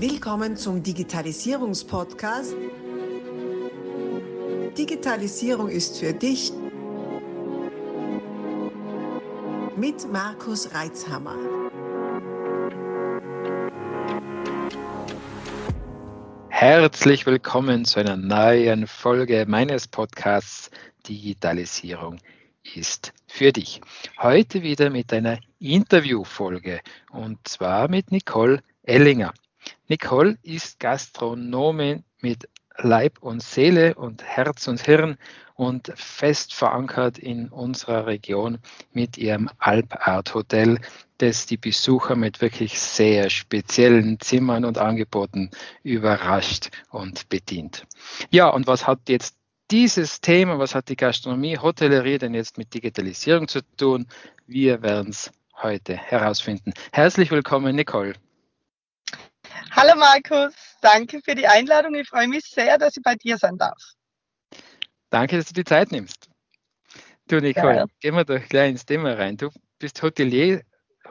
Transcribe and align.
Willkommen 0.00 0.56
zum 0.56 0.80
Digitalisierungspodcast. 0.80 2.54
Digitalisierung 4.78 5.68
ist 5.68 5.98
für 5.98 6.12
dich 6.12 6.52
mit 9.76 10.08
Markus 10.12 10.72
Reitzhammer. 10.72 11.34
Herzlich 16.48 17.26
willkommen 17.26 17.84
zu 17.84 17.98
einer 17.98 18.16
neuen 18.16 18.86
Folge 18.86 19.46
meines 19.48 19.88
Podcasts 19.88 20.70
Digitalisierung 21.08 22.18
ist 22.76 23.12
für 23.26 23.50
dich. 23.52 23.80
Heute 24.22 24.62
wieder 24.62 24.90
mit 24.90 25.12
einer 25.12 25.40
Interviewfolge 25.58 26.82
und 27.10 27.38
zwar 27.48 27.88
mit 27.88 28.12
Nicole 28.12 28.62
Ellinger. 28.84 29.34
Nicole 29.90 30.36
ist 30.42 30.80
Gastronomin 30.80 32.04
mit 32.20 32.46
Leib 32.76 33.18
und 33.22 33.42
Seele 33.42 33.94
und 33.94 34.22
Herz 34.22 34.68
und 34.68 34.82
Hirn 34.82 35.16
und 35.54 35.90
fest 35.96 36.52
verankert 36.52 37.18
in 37.18 37.48
unserer 37.48 38.06
Region 38.06 38.58
mit 38.92 39.16
ihrem 39.16 39.48
Alpart 39.58 40.34
Hotel, 40.34 40.78
das 41.16 41.46
die 41.46 41.56
Besucher 41.56 42.16
mit 42.16 42.42
wirklich 42.42 42.78
sehr 42.78 43.30
speziellen 43.30 44.20
Zimmern 44.20 44.66
und 44.66 44.76
Angeboten 44.76 45.50
überrascht 45.82 46.68
und 46.90 47.26
bedient. 47.30 47.86
Ja, 48.30 48.48
und 48.48 48.66
was 48.66 48.86
hat 48.86 49.08
jetzt 49.08 49.36
dieses 49.70 50.20
Thema, 50.20 50.58
was 50.58 50.74
hat 50.74 50.90
die 50.90 50.96
Gastronomie, 50.96 51.56
Hotellerie 51.56 52.18
denn 52.18 52.34
jetzt 52.34 52.58
mit 52.58 52.74
Digitalisierung 52.74 53.48
zu 53.48 53.62
tun? 53.78 54.06
Wir 54.46 54.82
werden 54.82 55.08
es 55.08 55.32
heute 55.62 55.96
herausfinden. 55.96 56.74
Herzlich 56.92 57.30
willkommen, 57.30 57.74
Nicole. 57.74 58.14
Hallo 59.72 59.94
Markus, 59.96 60.54
danke 60.80 61.20
für 61.22 61.34
die 61.34 61.46
Einladung. 61.46 61.94
Ich 61.94 62.08
freue 62.08 62.28
mich 62.28 62.44
sehr, 62.44 62.78
dass 62.78 62.96
ich 62.96 63.02
bei 63.02 63.14
dir 63.14 63.36
sein 63.38 63.56
darf. 63.56 63.78
Danke, 65.10 65.36
dass 65.36 65.46
du 65.46 65.54
die 65.54 65.64
Zeit 65.64 65.92
nimmst. 65.92 66.28
Du 67.28 67.40
Nicole, 67.40 67.76
ja. 67.76 67.86
gehen 68.00 68.14
wir 68.14 68.24
doch 68.24 68.40
gleich 68.48 68.70
ins 68.70 68.86
Thema 68.86 69.14
rein. 69.14 69.36
Du 69.36 69.50
bist 69.78 70.02
Hotelier, 70.02 70.62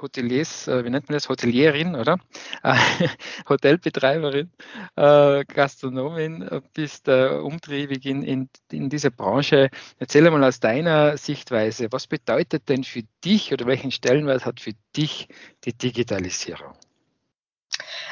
Hoteliers, 0.02 0.68
äh, 0.68 0.84
wie 0.84 0.90
nennt 0.90 1.10
man 1.10 1.16
das, 1.16 1.30
Hotelierin, 1.30 1.96
oder? 1.96 2.18
Äh, 2.64 2.76
Hotelbetreiberin, 3.50 4.52
äh, 4.96 5.46
Gastronomin, 5.46 6.48
bist 6.74 7.08
umtriebig 7.08 8.06
in, 8.06 8.24
in, 8.24 8.50
in 8.72 8.90
dieser 8.90 9.10
Branche. 9.10 9.70
Erzähl 10.00 10.30
mal 10.30 10.44
aus 10.44 10.60
deiner 10.60 11.18
Sichtweise, 11.18 11.88
was 11.92 12.08
bedeutet 12.08 12.70
denn 12.70 12.84
für 12.84 13.04
dich 13.24 13.54
oder 13.54 13.66
welchen 13.66 13.92
Stellenwert 13.92 14.46
hat 14.46 14.60
für 14.60 14.74
dich 14.96 15.28
die 15.64 15.74
Digitalisierung? 15.74 16.74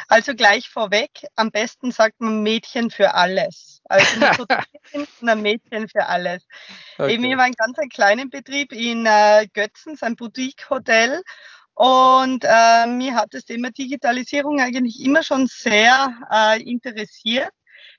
Also 0.08 0.36
gleich 0.36 0.70
vorweg, 0.70 1.10
am 1.36 1.52
besten 1.52 1.92
sagt 1.92 2.22
man 2.22 2.44
Mädchen 2.44 2.92
für 2.92 3.14
alles. 3.16 3.82
Also 3.86 4.46
ein 5.22 5.42
Mädchen 5.42 5.90
für 5.90 6.06
alles. 6.06 6.46
Okay. 6.98 7.14
Eben, 7.14 7.24
ich 7.26 7.34
habe 7.34 7.44
einen 7.44 7.56
ganz 7.56 7.78
kleinen 7.94 8.30
Betrieb 8.30 8.72
in 8.72 9.06
äh, 9.06 9.48
Götzen, 9.54 9.98
ein 10.02 10.16
Boutique-Hotel. 10.16 11.24
Und 11.74 12.46
äh, 12.48 12.86
mir 12.88 13.16
hat 13.16 13.34
das 13.34 13.46
Thema 13.46 13.70
Digitalisierung 13.72 14.62
eigentlich 14.62 15.02
immer 15.02 15.24
schon 15.24 15.48
sehr 15.48 16.16
äh, 16.32 16.62
interessiert, 16.62 17.52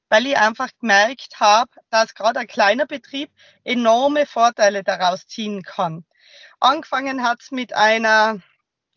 weil 0.08 0.26
ich 0.26 0.38
einfach 0.38 0.70
gemerkt 0.80 1.38
habe, 1.40 1.70
dass 1.90 2.14
gerade 2.14 2.40
ein 2.40 2.46
kleiner 2.46 2.86
Betrieb 2.86 3.30
enorme 3.64 4.24
Vorteile 4.24 4.82
daraus 4.82 5.26
ziehen 5.26 5.62
kann. 5.62 6.06
Angefangen 6.58 7.22
hat 7.22 7.42
es 7.42 7.50
mit 7.50 7.74
einer 7.74 8.40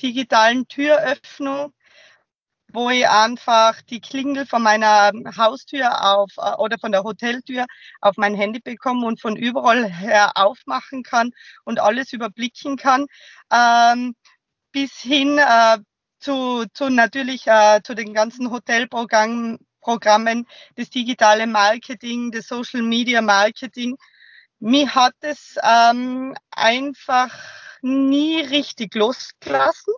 digitalen 0.01 0.67
Türöffnung, 0.69 1.73
wo 2.73 2.89
ich 2.89 3.07
einfach 3.07 3.81
die 3.83 4.01
Klingel 4.01 4.45
von 4.45 4.61
meiner 4.61 5.11
Haustür 5.37 6.03
auf 6.03 6.31
äh, 6.37 6.55
oder 6.57 6.77
von 6.79 6.91
der 6.91 7.03
Hoteltür 7.03 7.65
auf 8.01 8.15
mein 8.17 8.35
Handy 8.35 8.59
bekomme 8.59 9.05
und 9.05 9.21
von 9.21 9.35
überall 9.35 9.89
her 9.89 10.31
aufmachen 10.35 11.03
kann 11.03 11.31
und 11.65 11.79
alles 11.79 12.13
überblicken 12.13 12.77
kann, 12.77 13.05
ähm, 13.51 14.15
bis 14.71 14.93
hin 14.99 15.37
äh, 15.39 15.77
zu, 16.19 16.65
zu 16.73 16.89
natürlich 16.89 17.47
äh, 17.47 17.81
zu 17.83 17.95
den 17.95 18.13
ganzen 18.13 18.51
Hotelprogrammen, 18.51 19.59
Programmen, 19.81 20.45
das 20.75 20.89
digitale 20.89 21.47
Marketing, 21.47 22.31
das 22.31 22.47
Social 22.47 22.81
Media 22.81 23.21
Marketing. 23.21 23.97
Mir 24.59 24.93
hat 24.93 25.15
es 25.21 25.55
ähm, 25.63 26.35
einfach 26.51 27.33
nie 27.81 28.41
richtig 28.41 28.93
losgelassen. 28.95 29.93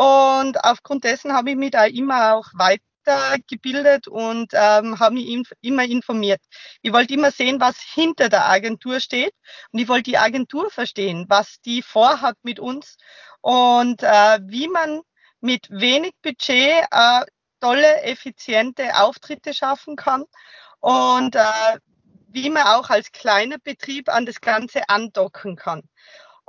Und 0.00 0.64
aufgrund 0.64 1.04
dessen 1.04 1.34
habe 1.34 1.50
ich 1.50 1.56
mich 1.56 1.72
da 1.72 1.84
immer 1.84 2.32
auch 2.32 2.46
weitergebildet 2.54 4.08
und 4.08 4.54
ähm, 4.54 4.98
habe 4.98 5.16
mich 5.16 5.28
inf 5.28 5.52
immer 5.60 5.84
informiert. 5.84 6.40
Ich 6.80 6.90
wollte 6.94 7.12
immer 7.12 7.30
sehen, 7.30 7.60
was 7.60 7.78
hinter 7.82 8.30
der 8.30 8.48
Agentur 8.48 9.00
steht 9.00 9.34
und 9.72 9.78
ich 9.78 9.88
wollte 9.88 10.04
die 10.04 10.16
Agentur 10.16 10.70
verstehen, 10.70 11.26
was 11.28 11.60
die 11.60 11.82
vorhat 11.82 12.38
mit 12.42 12.58
uns 12.58 12.96
und 13.42 14.02
äh, 14.02 14.38
wie 14.44 14.68
man 14.68 15.02
mit 15.42 15.68
wenig 15.68 16.12
Budget 16.22 16.86
äh, 16.90 17.26
tolle, 17.60 18.00
effiziente 18.02 18.96
Auftritte 18.98 19.52
schaffen 19.52 19.96
kann 19.96 20.24
und 20.78 21.36
äh, 21.36 21.78
wie 22.28 22.48
man 22.48 22.62
auch 22.62 22.88
als 22.88 23.12
kleiner 23.12 23.58
Betrieb 23.58 24.08
an 24.08 24.24
das 24.24 24.40
Ganze 24.40 24.88
andocken 24.88 25.56
kann. 25.56 25.82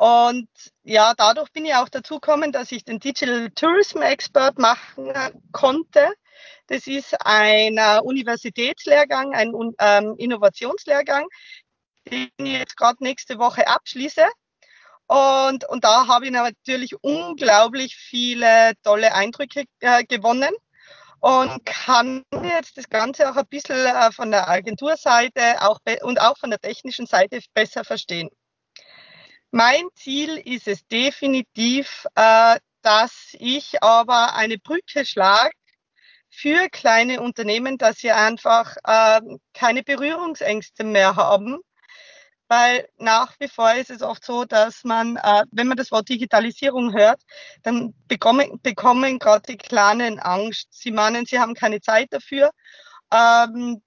Und 0.01 0.49
ja, 0.81 1.13
dadurch 1.15 1.51
bin 1.51 1.63
ich 1.63 1.75
auch 1.75 1.87
dazu 1.87 2.15
gekommen, 2.15 2.51
dass 2.51 2.71
ich 2.71 2.83
den 2.83 2.97
Digital 2.97 3.51
Tourism 3.51 4.01
Expert 4.01 4.57
machen 4.57 5.13
konnte. 5.51 6.11
Das 6.65 6.87
ist 6.87 7.15
ein 7.23 7.77
Universitätslehrgang, 8.01 9.35
ein 9.35 9.53
ähm, 9.77 10.15
Innovationslehrgang, 10.17 11.27
den 12.09 12.31
ich 12.39 12.53
jetzt 12.53 12.77
gerade 12.77 13.03
nächste 13.03 13.37
Woche 13.37 13.67
abschließe. 13.67 14.25
Und, 15.05 15.69
und 15.69 15.83
da 15.83 16.07
habe 16.07 16.25
ich 16.25 16.31
natürlich 16.31 16.95
unglaublich 17.03 17.95
viele 17.95 18.73
tolle 18.81 19.13
Eindrücke 19.13 19.65
äh, 19.81 20.03
gewonnen 20.05 20.55
und 21.19 21.63
kann 21.63 22.23
jetzt 22.41 22.75
das 22.75 22.89
Ganze 22.89 23.29
auch 23.29 23.35
ein 23.35 23.45
bisschen 23.45 23.85
äh, 23.85 24.11
von 24.11 24.31
der 24.31 24.49
Agenturseite 24.49 25.61
auch 25.61 25.77
und 26.01 26.19
auch 26.19 26.39
von 26.39 26.49
der 26.49 26.59
technischen 26.59 27.05
Seite 27.05 27.39
besser 27.53 27.83
verstehen. 27.83 28.31
Mein 29.51 29.89
Ziel 29.95 30.37
ist 30.37 30.67
es 30.69 30.87
definitiv, 30.87 32.05
äh, 32.15 32.57
dass 32.81 33.35
ich 33.37 33.83
aber 33.83 34.33
eine 34.35 34.57
Brücke 34.57 35.05
schlage 35.05 35.51
für 36.29 36.69
kleine 36.69 37.21
Unternehmen, 37.21 37.77
dass 37.77 37.97
sie 37.97 38.11
einfach 38.11 38.77
äh, 38.85 39.21
keine 39.53 39.83
Berührungsängste 39.83 40.85
mehr 40.85 41.17
haben. 41.17 41.59
Weil 42.47 42.87
nach 42.97 43.35
wie 43.39 43.49
vor 43.49 43.73
ist 43.73 43.89
es 43.91 44.01
oft 44.01 44.23
so, 44.25 44.45
dass 44.45 44.85
man, 44.85 45.17
äh, 45.17 45.43
wenn 45.51 45.67
man 45.67 45.77
das 45.77 45.91
Wort 45.91 46.07
Digitalisierung 46.09 46.93
hört, 46.93 47.21
dann 47.63 47.93
bekommen, 48.07 48.59
bekommen 48.61 49.19
gerade 49.19 49.43
die 49.49 49.57
Kleinen 49.57 50.19
Angst. 50.19 50.67
Sie 50.71 50.91
meinen, 50.91 51.25
sie 51.25 51.39
haben 51.39 51.55
keine 51.55 51.81
Zeit 51.81 52.07
dafür. 52.11 52.51
Ähm, 53.13 53.81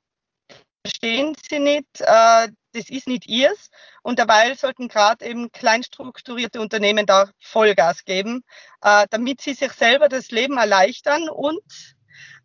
verstehen 0.85 1.35
sie 1.49 1.59
nicht, 1.61 2.01
äh, 2.01 2.49
das 2.73 2.91
ist 2.91 3.07
nicht 3.07 3.27
ihrs. 3.27 3.71
Und 4.03 4.19
dabei 4.19 4.55
sollten 4.55 4.89
gerade 4.89 5.25
eben 5.25 5.51
kleinstrukturierte 5.51 6.61
Unternehmen 6.61 7.07
da 7.07 7.31
Vollgas 7.41 8.05
geben, 8.05 8.45
äh, 8.83 9.07
damit 9.11 9.41
sie 9.41 9.55
sich 9.55 9.73
selber 9.73 10.09
das 10.09 10.31
Leben 10.31 10.59
erleichtern 10.59 11.29
und 11.31 11.63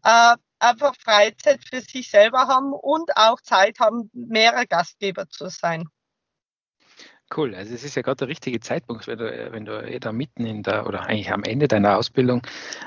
äh, 0.04 0.36
einfach 0.60 0.96
Freizeit 0.96 1.62
für 1.70 1.82
sich 1.82 2.10
selber 2.10 2.48
haben 2.48 2.74
und 2.74 3.16
auch 3.18 3.42
Zeit 3.42 3.80
haben, 3.80 4.10
mehrer 4.14 4.66
Gastgeber 4.66 5.28
zu 5.30 5.50
sein. 5.50 5.90
Cool, 7.36 7.54
also 7.54 7.76
es 7.76 7.84
ist 7.84 7.96
ja 7.96 8.02
gerade 8.02 8.18
der 8.18 8.28
richtige 8.28 8.60
Zeitpunkt, 8.60 9.06
wenn 9.06 9.20
du, 9.20 9.52
wenn 9.52 9.66
du 9.66 10.00
da 10.00 10.12
mitten 10.12 10.48
in 10.48 10.64
der 10.64 10.88
oder 10.88 11.04
eigentlich 11.04 11.32
am 11.32 11.44
Ende 11.44 11.68
deiner 11.68 11.98
Ausbildung 11.98 12.42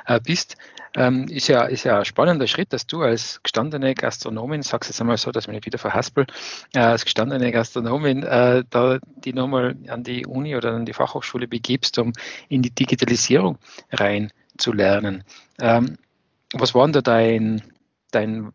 äh, 0.07 0.19
bist. 0.21 0.57
Ähm, 0.95 1.27
ist, 1.29 1.47
ja, 1.47 1.63
ist 1.63 1.85
ja 1.85 2.01
ein 2.01 2.05
spannender 2.05 2.49
Schritt, 2.49 2.73
dass 2.73 2.87
du 2.87 3.03
als 3.03 3.41
gestandene 3.45 3.95
Gastronomin, 3.95 4.63
sagst 4.63 4.91
jetzt 4.91 5.01
einmal 5.01 5.17
so, 5.17 5.31
dass 5.31 5.47
man 5.47 5.55
nicht 5.55 5.65
wieder 5.65 5.79
verhaspel, 5.79 6.27
äh, 6.75 6.81
als 6.81 7.05
gestandene 7.05 7.53
Gastronomin 7.53 8.25
äh, 8.25 8.65
da 8.69 8.99
die 9.17 9.33
nochmal 9.33 9.77
an 9.87 10.03
die 10.03 10.27
Uni 10.27 10.57
oder 10.57 10.73
an 10.73 10.87
die 10.87 10.93
Fachhochschule 10.93 11.47
begibst, 11.47 11.99
um 11.99 12.13
in 12.49 12.63
die 12.63 12.75
Digitalisierung 12.75 13.59
rein 13.93 14.33
zu 14.59 14.73
lernen. 14.73 15.23
Ähm, 15.61 15.99
was 16.53 16.75
war 16.75 16.85
denn 16.85 16.93
da 16.93 17.01
dein, 17.01 17.63
dein 18.11 18.53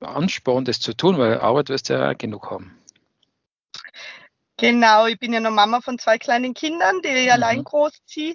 Ansporn, 0.00 0.64
das 0.64 0.80
zu 0.80 0.94
tun? 0.94 1.16
Weil 1.16 1.38
Arbeit 1.38 1.68
wirst 1.68 1.90
du 1.90 1.94
ja 1.94 2.12
genug 2.12 2.50
haben. 2.50 2.78
Genau, 4.58 5.06
ich 5.06 5.18
bin 5.20 5.32
ja 5.32 5.40
noch 5.40 5.52
Mama 5.52 5.80
von 5.80 5.98
zwei 6.00 6.18
kleinen 6.18 6.52
Kindern, 6.54 7.00
die 7.02 7.08
ich 7.08 7.26
mhm. 7.26 7.32
allein 7.32 7.64
großziehe. 7.64 8.34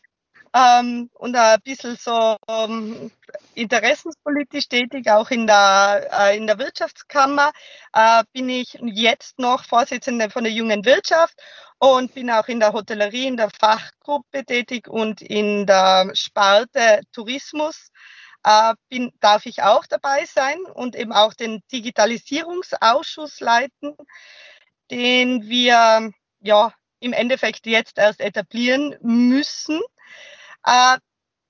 Ähm, 0.56 1.10
und 1.16 1.36
ein 1.36 1.60
bisschen 1.64 1.98
so 1.98 2.38
ähm, 2.48 3.12
interessenspolitisch 3.56 4.70
tätig, 4.70 5.10
auch 5.10 5.32
in 5.32 5.48
der, 5.48 6.08
äh, 6.12 6.38
in 6.38 6.48
der 6.48 6.60
Wirtschaftskammer 6.60 7.52
äh, 7.94 8.24
bin 8.34 8.50
ich 8.50 8.78
jetzt 8.84 9.40
noch 9.40 9.66
Vorsitzende 9.66 10.30
von 10.30 10.44
der 10.44 10.54
jungen 10.54 10.86
Wirtschaft 10.86 11.36
und 11.80 12.14
bin 12.14 12.30
auch 12.32 12.48
in 12.48 12.60
der 12.60 12.74
Hotellerie, 12.74 13.28
in 13.28 13.38
der 13.38 13.50
Fachgruppe 13.60 14.46
tätig 14.46 14.88
und 14.88 15.22
in 15.24 15.66
der 15.66 16.12
Sparte 16.16 17.02
Tourismus. 17.12 17.90
äh, 18.46 18.74
bin, 18.90 19.12
darf 19.22 19.46
ich 19.46 19.64
auch 19.64 19.86
dabei 19.88 20.26
sein 20.26 20.60
und 20.74 20.96
eben 20.96 21.14
auch 21.14 21.34
den 21.34 21.62
Digitalisierungsausschuss 21.72 23.40
leiten, 23.40 23.96
den 24.92 25.44
wir 25.50 26.12
ja 26.40 26.74
im 27.00 27.14
Endeffekt 27.14 27.66
jetzt 27.66 27.98
erst 27.98 28.22
etablieren 28.22 28.96
müssen. 29.02 29.82
Äh, 30.66 30.98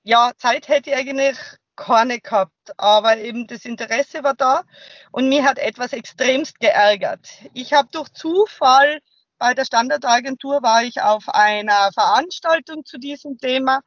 ja, 0.03 0.31
Zeit 0.37 0.67
hätte 0.67 0.91
ich 0.91 0.95
eigentlich 0.95 1.37
keine 1.75 2.19
gehabt, 2.19 2.71
aber 2.77 3.17
eben 3.17 3.47
das 3.47 3.65
Interesse 3.65 4.23
war 4.23 4.35
da 4.35 4.63
und 5.11 5.29
mir 5.29 5.43
hat 5.43 5.57
etwas 5.59 5.93
extremst 5.93 6.59
geärgert. 6.59 7.27
Ich 7.53 7.73
habe 7.73 7.89
durch 7.91 8.09
Zufall 8.09 8.99
bei 9.39 9.53
der 9.53 9.65
Standardagentur 9.65 10.61
war 10.61 10.83
ich 10.83 11.01
auf 11.01 11.27
einer 11.29 11.91
Veranstaltung 11.93 12.85
zu 12.85 12.97
diesem 12.97 13.37
Thema 13.37 13.81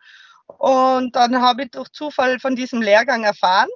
und 0.47 1.17
dann 1.17 1.41
habe 1.41 1.65
ich 1.65 1.71
durch 1.71 1.89
Zufall 1.91 2.41
von 2.41 2.57
diesem 2.57 2.83
Lehrgang 2.83 3.25
erfahren 3.25 3.71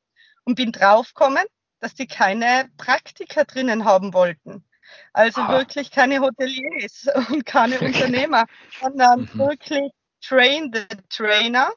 und 0.45 0.57
bin 0.57 0.73
draufgekommen, 0.73 1.45
dass 1.81 1.95
die 1.95 2.07
keine 2.07 2.69
Praktiker 2.77 3.45
drinnen 3.45 3.85
haben 3.85 4.13
wollten. 4.13 4.65
Also 5.13 5.41
ah. 5.41 5.59
wirklich 5.59 5.91
keine 5.91 6.21
Hoteliers 6.21 7.07
und 7.31 7.45
keine 7.47 7.81
Unternehmer, 7.81 8.47
sondern 8.81 9.29
mhm. 9.33 9.39
wirklich 9.39 9.91
Train 10.23 10.71
the 10.73 10.87
Trainer. 11.09 11.73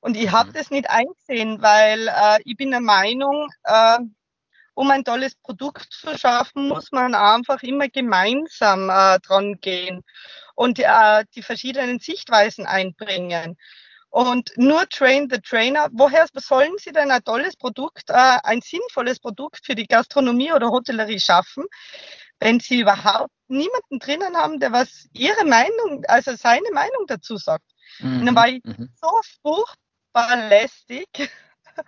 Und 0.00 0.16
ich 0.16 0.30
habe 0.30 0.50
mhm. 0.50 0.54
das 0.54 0.70
nicht 0.70 0.90
eingesehen, 0.90 1.62
weil 1.62 2.08
äh, 2.08 2.38
ich 2.44 2.56
bin 2.56 2.70
der 2.70 2.80
Meinung, 2.80 3.48
äh, 3.64 3.98
um 4.74 4.90
ein 4.90 5.04
tolles 5.04 5.34
Produkt 5.36 5.92
zu 5.92 6.16
schaffen, 6.18 6.68
muss 6.68 6.92
man 6.92 7.14
einfach 7.14 7.62
immer 7.62 7.88
gemeinsam 7.88 8.90
äh, 8.90 9.18
dran 9.20 9.58
gehen 9.60 10.02
und 10.54 10.78
äh, 10.78 11.24
die 11.34 11.42
verschiedenen 11.42 11.98
Sichtweisen 11.98 12.66
einbringen. 12.66 13.56
Und 14.12 14.52
nur 14.56 14.86
Train 14.90 15.28
the 15.30 15.40
Trainer, 15.40 15.88
woher 15.92 16.26
sollen 16.34 16.76
Sie 16.76 16.92
denn 16.92 17.10
ein 17.10 17.24
tolles 17.24 17.56
Produkt, 17.56 18.10
äh, 18.10 18.38
ein 18.42 18.60
sinnvolles 18.60 19.18
Produkt 19.20 19.64
für 19.64 19.74
die 19.74 19.86
Gastronomie 19.86 20.52
oder 20.52 20.68
Hotellerie 20.68 21.18
schaffen, 21.18 21.64
wenn 22.42 22.58
Sie 22.58 22.80
überhaupt 22.80 23.32
niemanden 23.46 24.00
drinnen 24.00 24.36
haben, 24.36 24.58
der 24.58 24.72
was 24.72 25.08
Ihre 25.12 25.44
Meinung, 25.44 26.04
also 26.08 26.34
seine 26.34 26.70
Meinung 26.72 27.06
dazu 27.06 27.36
sagt? 27.36 27.64
Mhm. 28.00 28.20
Und 28.20 28.26
dann 28.26 28.34
war 28.34 28.48
ich 28.48 28.64
mhm. 28.64 28.90
so 29.00 29.20
furchtbar 29.42 30.48
lästig, 30.48 31.06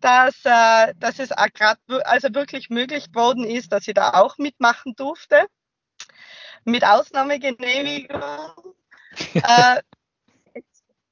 dass, 0.00 0.34
äh, 0.44 0.92
dass 0.96 1.20
es 1.20 1.30
gerade 1.54 1.80
also 2.04 2.34
wirklich 2.34 2.68
möglich 2.68 3.12
geworden 3.12 3.44
ist, 3.44 3.70
dass 3.70 3.86
ich 3.86 3.94
da 3.94 4.14
auch 4.14 4.38
mitmachen 4.38 4.94
durfte. 4.96 5.46
Mit 6.64 6.84
Ausnahmegenehmigung. 6.84 8.74
äh, 9.34 9.82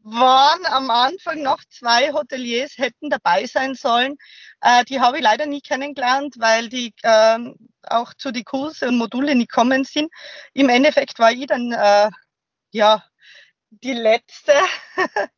waren 0.02 0.64
am 0.66 0.90
Anfang 0.90 1.42
noch 1.42 1.62
zwei 1.68 2.12
Hoteliers, 2.12 2.78
hätten 2.78 3.10
dabei 3.10 3.46
sein 3.46 3.74
sollen. 3.74 4.16
Äh, 4.60 4.84
die 4.84 5.00
habe 5.00 5.18
ich 5.18 5.22
leider 5.22 5.46
nie 5.46 5.60
kennengelernt, 5.60 6.36
weil 6.38 6.68
die 6.68 6.94
äh, 7.02 7.38
auch 7.88 8.14
zu 8.14 8.30
die 8.30 8.44
Kurse 8.44 8.88
und 8.88 8.98
Module 8.98 9.34
nicht 9.34 9.50
kommen 9.50 9.84
sind. 9.84 10.10
Im 10.54 10.68
Endeffekt 10.68 11.18
war 11.18 11.32
ich 11.32 11.46
dann 11.46 11.72
äh, 11.72 12.10
ja 12.72 13.04
die 13.70 13.92
letzte 13.92 14.52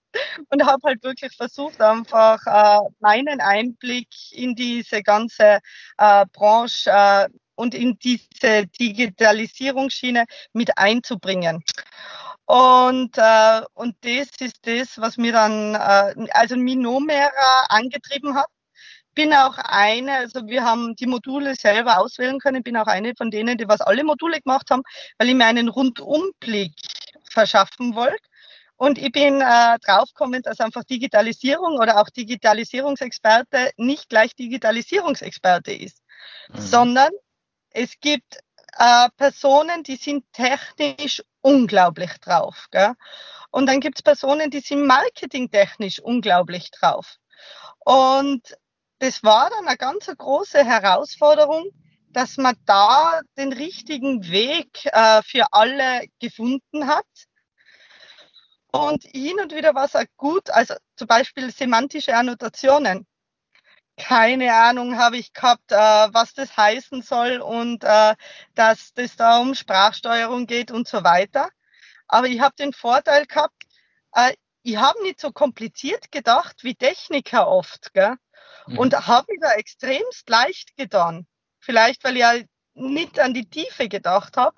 und 0.51 0.65
habe 0.67 0.89
halt 0.89 1.03
wirklich 1.03 1.35
versucht, 1.37 1.81
einfach 1.81 2.41
äh, 2.47 2.81
meinen 3.01 3.41
Einblick 3.41 4.09
in 4.33 4.55
diese 4.55 5.03
ganze 5.03 5.61
äh, 5.99 6.27
Branche 6.33 6.91
äh, 6.91 7.29
und 7.55 7.75
in 7.75 7.99
diese 7.99 8.67
Digitalisierungsschiene 8.67 10.25
mit 10.53 10.77
einzubringen. 10.79 11.63
Und, 12.47 13.17
äh, 13.17 13.63
und 13.75 13.97
das 14.03 14.29
ist 14.41 14.67
das, 14.67 14.99
was 14.99 15.17
mir 15.17 15.33
dann, 15.33 15.75
äh, 15.75 16.29
also 16.33 16.57
mich 16.57 16.77
noch 16.77 17.01
mehr 17.01 17.31
angetrieben 17.69 18.35
hat. 18.35 18.49
Bin 19.15 19.33
auch 19.35 19.59
eine, 19.59 20.17
also 20.17 20.47
wir 20.47 20.65
haben 20.65 20.97
die 20.97 21.07
Module 21.07 21.55
selber 21.55 21.99
auswählen 21.99 22.39
können, 22.39 22.63
bin 22.63 22.77
auch 22.77 22.87
eine 22.87 23.13
von 23.17 23.31
denen, 23.31 23.59
die 23.59 23.69
was 23.69 23.83
alle 23.83 24.05
Module 24.05 24.41
gemacht 24.41 24.71
haben, 24.71 24.83
weil 25.19 25.29
ich 25.29 25.35
mir 25.35 25.47
einen 25.47 25.69
Rundumblick 25.69 26.73
verschaffen 27.31 27.95
wollte. 27.95 28.23
Und 28.77 28.99
ich 28.99 29.13
bin 29.13 29.41
äh, 29.41 29.79
draufgekommen, 29.85 30.43
dass 30.43 30.59
einfach 30.59 30.83
Digitalisierung 30.85 31.79
oder 31.79 32.01
auch 32.01 32.09
Digitalisierungsexperte 32.11 33.71
nicht 33.77 34.09
gleich 34.09 34.35
Digitalisierungsexperte 34.35 35.73
ist, 35.73 36.03
mhm. 36.49 36.59
sondern 36.59 37.11
es 37.71 37.93
gibt 38.01 38.41
äh, 38.79 39.09
Personen, 39.17 39.83
die 39.83 39.97
sind 39.97 40.25
technisch 40.33 41.23
unglaublich 41.41 42.13
drauf. 42.21 42.69
Gell? 42.71 42.95
Und 43.51 43.67
dann 43.67 43.81
gibt 43.81 43.99
es 43.99 44.03
Personen, 44.03 44.51
die 44.51 44.61
sind 44.61 44.87
marketingtechnisch 44.87 46.01
unglaublich 46.01 46.71
drauf. 46.71 47.17
Und 47.81 48.57
das 48.99 49.23
war 49.23 49.51
dann 49.51 49.67
eine 49.67 49.77
ganz 49.77 50.07
große 50.07 50.65
Herausforderung, 50.65 51.71
dass 52.11 52.37
man 52.37 52.57
da 52.67 53.21
den 53.37 53.53
richtigen 53.53 54.29
Weg 54.31 54.87
äh, 54.87 55.23
für 55.23 55.47
alle 55.53 56.07
gefunden 56.21 56.87
hat. 56.87 57.07
Und 58.71 59.05
hin 59.05 59.39
und 59.41 59.55
wieder 59.55 59.75
war 59.75 59.85
es 59.85 59.97
auch 59.97 60.05
gut, 60.17 60.49
also 60.51 60.75
zum 60.97 61.07
Beispiel 61.07 61.51
semantische 61.51 62.17
Annotationen 62.17 63.07
keine 63.97 64.55
Ahnung 64.55 64.99
habe 64.99 65.17
ich 65.17 65.33
gehabt, 65.33 65.71
äh, 65.71 65.77
was 65.77 66.35
das 66.35 66.57
heißen 66.57 67.03
soll 67.03 67.41
und 67.41 67.85
äh, 67.85 68.15
dass 68.55 68.93
das 68.95 69.17
da 69.17 69.39
um 69.39 69.55
Sprachsteuerung 69.55 70.47
geht 70.47 70.71
und 70.71 70.89
so 70.89 71.05
weiter. 71.05 71.49
Aber 72.09 72.27
ich 72.27 72.41
habe 72.41 72.55
den 72.57 72.73
Vorteil 72.73 73.27
gehabt, 73.27 73.55
äh, 74.15 74.35
ich 74.63 74.77
habe 74.77 75.03
nicht 75.03 75.21
so 75.21 75.33
kompliziert 75.33 76.13
gedacht 76.13 76.63
wie 76.63 76.75
Techniker 76.75 77.49
oft. 77.49 77.93
Gell? 77.93 78.17
Mhm. 78.67 78.79
Und 78.79 79.07
habe 79.07 79.27
mir 79.33 79.41
da 79.41 79.53
extremst 79.55 80.29
leicht 80.29 80.77
getan. 80.77 81.27
Vielleicht, 81.61 82.05
weil 82.05 82.15
ich 82.15 82.21
ja 82.21 82.35
nicht 82.75 83.21
an 83.21 83.35
die 83.35 83.49
Tiefe 83.49 83.89
gedacht 83.89 84.37
habe. 84.37 84.57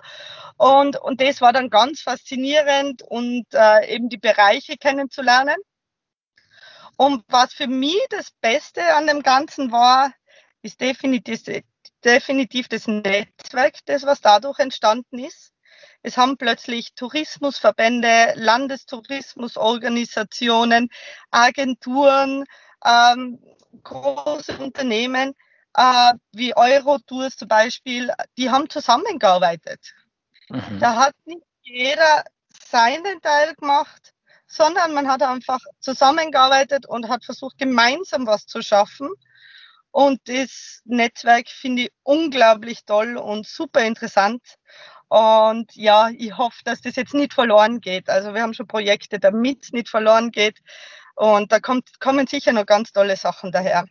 Und, 0.57 0.97
und 0.97 1.21
das 1.21 1.41
war 1.41 1.53
dann 1.53 1.69
ganz 1.69 2.01
faszinierend 2.01 3.01
und 3.03 3.45
äh, 3.53 3.93
eben 3.93 4.09
die 4.09 4.17
Bereiche 4.17 4.77
kennenzulernen. 4.77 5.57
Und 6.97 7.23
was 7.27 7.53
für 7.53 7.67
mich 7.67 8.01
das 8.09 8.31
Beste 8.41 8.95
an 8.95 9.05
dem 9.07 9.21
Ganzen 9.21 9.71
war, 9.71 10.11
ist 10.61 10.81
definitiv, 10.81 11.43
definitiv 12.03 12.67
das 12.67 12.87
Netzwerk, 12.87 13.77
das 13.85 14.03
was 14.03 14.19
dadurch 14.21 14.59
entstanden 14.59 15.19
ist. 15.19 15.51
Es 16.01 16.17
haben 16.17 16.37
plötzlich 16.37 16.93
Tourismusverbände, 16.95 18.33
Landestourismusorganisationen, 18.35 20.89
Agenturen, 21.31 22.45
ähm, 22.85 23.39
große 23.83 24.57
Unternehmen 24.57 25.33
äh, 25.75 26.13
wie 26.31 26.55
Eurotours 26.55 27.35
zum 27.35 27.47
Beispiel, 27.47 28.11
die 28.37 28.49
haben 28.49 28.69
zusammengearbeitet. 28.69 29.93
Mhm. 30.49 30.79
Da 30.79 30.95
hat 30.95 31.15
nicht 31.25 31.43
jeder 31.63 32.23
seinen 32.69 33.21
Teil 33.21 33.53
gemacht, 33.55 34.13
sondern 34.47 34.93
man 34.93 35.07
hat 35.07 35.21
einfach 35.23 35.59
zusammengearbeitet 35.79 36.85
und 36.85 37.09
hat 37.09 37.25
versucht, 37.25 37.57
gemeinsam 37.57 38.27
was 38.27 38.45
zu 38.45 38.61
schaffen. 38.61 39.09
Und 39.91 40.19
das 40.25 40.81
Netzwerk 40.85 41.47
finde 41.47 41.83
ich 41.83 41.91
unglaublich 42.03 42.85
toll 42.85 43.17
und 43.17 43.47
super 43.47 43.81
interessant. 43.81 44.41
Und 45.07 45.73
ja, 45.75 46.09
ich 46.09 46.37
hoffe, 46.37 46.59
dass 46.65 46.81
das 46.81 46.95
jetzt 46.95 47.13
nicht 47.13 47.33
verloren 47.33 47.79
geht. 47.79 48.09
Also 48.09 48.33
wir 48.33 48.41
haben 48.41 48.53
schon 48.53 48.67
Projekte, 48.67 49.19
damit 49.19 49.63
es 49.63 49.71
nicht 49.71 49.89
verloren 49.89 50.31
geht. 50.31 50.59
Und 51.15 51.51
da 51.51 51.59
kommt, 51.59 51.99
kommen 51.99 52.27
sicher 52.27 52.51
noch 52.51 52.65
ganz 52.65 52.91
tolle 52.91 53.15
Sachen 53.15 53.51
daher. 53.51 53.85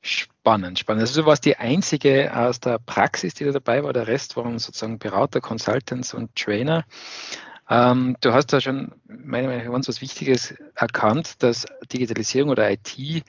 Spannend, 0.00 0.78
spannend. 0.78 1.02
Also 1.02 1.20
du 1.20 1.26
warst 1.26 1.44
die 1.44 1.56
einzige 1.56 2.34
aus 2.34 2.60
der 2.60 2.78
Praxis, 2.78 3.34
die 3.34 3.44
da 3.44 3.50
dabei 3.50 3.82
war. 3.82 3.92
Der 3.92 4.06
Rest 4.06 4.36
waren 4.36 4.58
sozusagen 4.58 4.98
Berater, 4.98 5.40
Consultants 5.40 6.14
und 6.14 6.34
Trainer. 6.36 6.84
Ähm, 7.68 8.16
du 8.20 8.32
hast 8.32 8.52
da 8.52 8.60
schon 8.60 8.92
meiner 9.08 9.48
Meinung 9.48 9.64
nach 9.64 9.72
ganz 9.72 9.88
was 9.88 10.00
Wichtiges 10.00 10.54
erkannt, 10.74 11.42
dass 11.42 11.66
Digitalisierung 11.92 12.50
oder 12.50 12.70
IT 12.70 13.24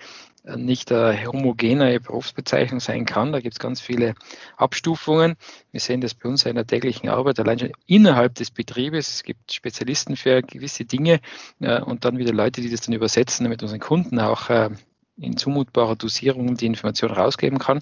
nicht 0.55 0.91
eine 0.91 1.25
homogene 1.25 1.99
Berufsbezeichnung 1.99 2.79
sein 2.79 3.05
kann. 3.05 3.31
Da 3.31 3.41
gibt 3.41 3.55
es 3.55 3.59
ganz 3.59 3.81
viele 3.81 4.15
Abstufungen. 4.55 5.35
Wir 5.71 5.81
sehen 5.81 6.01
das 6.01 6.13
bei 6.13 6.29
uns 6.29 6.45
in 6.45 6.55
der 6.55 6.65
täglichen 6.65 7.09
Arbeit, 7.09 7.39
allein 7.39 7.59
schon 7.59 7.71
innerhalb 7.85 8.35
des 8.35 8.51
Betriebes. 8.51 9.15
Es 9.15 9.23
gibt 9.23 9.51
Spezialisten 9.51 10.15
für 10.15 10.41
gewisse 10.41 10.85
Dinge 10.85 11.19
äh, 11.59 11.81
und 11.81 12.05
dann 12.05 12.17
wieder 12.17 12.33
Leute, 12.33 12.61
die 12.61 12.69
das 12.69 12.81
dann 12.81 12.93
übersetzen, 12.93 13.43
damit 13.43 13.61
unseren 13.61 13.79
Kunden 13.79 14.19
auch 14.19 14.49
äh, 14.49 14.69
in 15.17 15.35
zumutbarer 15.35 15.95
Dosierung 15.95 16.55
die 16.55 16.67
Information 16.67 17.11
rausgeben 17.11 17.59
kann. 17.59 17.79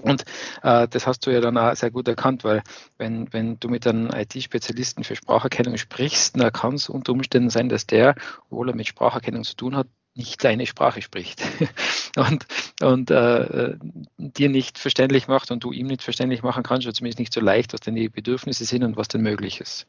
Und 0.00 0.24
äh, 0.62 0.88
das 0.88 1.06
hast 1.06 1.26
du 1.26 1.30
ja 1.30 1.40
dann 1.40 1.58
auch 1.58 1.74
sehr 1.76 1.90
gut 1.90 2.08
erkannt, 2.08 2.44
weil 2.44 2.62
wenn, 2.96 3.32
wenn 3.32 3.60
du 3.60 3.68
mit 3.68 3.86
einem 3.86 4.08
IT-Spezialisten 4.10 5.04
für 5.04 5.16
Spracherkennung 5.16 5.76
sprichst, 5.76 6.40
dann 6.40 6.52
kann 6.52 6.74
es 6.74 6.88
unter 6.88 7.12
Umständen 7.12 7.50
sein, 7.50 7.68
dass 7.68 7.86
der, 7.86 8.14
obwohl 8.46 8.70
er 8.70 8.74
mit 8.74 8.88
Spracherkennung 8.88 9.44
zu 9.44 9.54
tun 9.54 9.76
hat, 9.76 9.86
nicht 10.14 10.44
deine 10.44 10.66
Sprache 10.66 11.00
spricht 11.00 11.42
und, 12.16 12.46
und 12.82 13.10
äh, 13.10 13.74
dir 14.18 14.48
nicht 14.48 14.78
verständlich 14.78 15.26
macht 15.28 15.50
und 15.50 15.64
du 15.64 15.72
ihm 15.72 15.86
nicht 15.86 16.02
verständlich 16.02 16.42
machen 16.42 16.62
kannst, 16.62 16.86
oder 16.86 16.94
zumindest 16.94 17.18
nicht 17.18 17.32
so 17.32 17.40
leicht, 17.40 17.72
was 17.72 17.80
denn 17.80 17.94
die 17.94 18.08
Bedürfnisse 18.08 18.64
sind 18.64 18.84
und 18.84 18.96
was 18.96 19.08
denn 19.08 19.22
möglich 19.22 19.60
ist. 19.60 19.86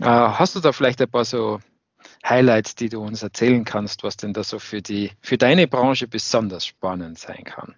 Äh, 0.00 0.04
hast 0.06 0.54
du 0.54 0.60
da 0.60 0.72
vielleicht 0.72 1.00
ein 1.00 1.10
paar 1.10 1.24
so 1.24 1.60
Highlights, 2.26 2.74
die 2.74 2.88
du 2.88 3.00
uns 3.00 3.22
erzählen 3.22 3.64
kannst, 3.64 4.02
was 4.02 4.16
denn 4.16 4.32
da 4.32 4.44
so 4.44 4.58
für 4.58 4.82
die 4.82 5.12
für 5.20 5.38
deine 5.38 5.66
Branche 5.66 6.08
besonders 6.08 6.66
spannend 6.66 7.18
sein 7.18 7.44
kann? 7.44 7.74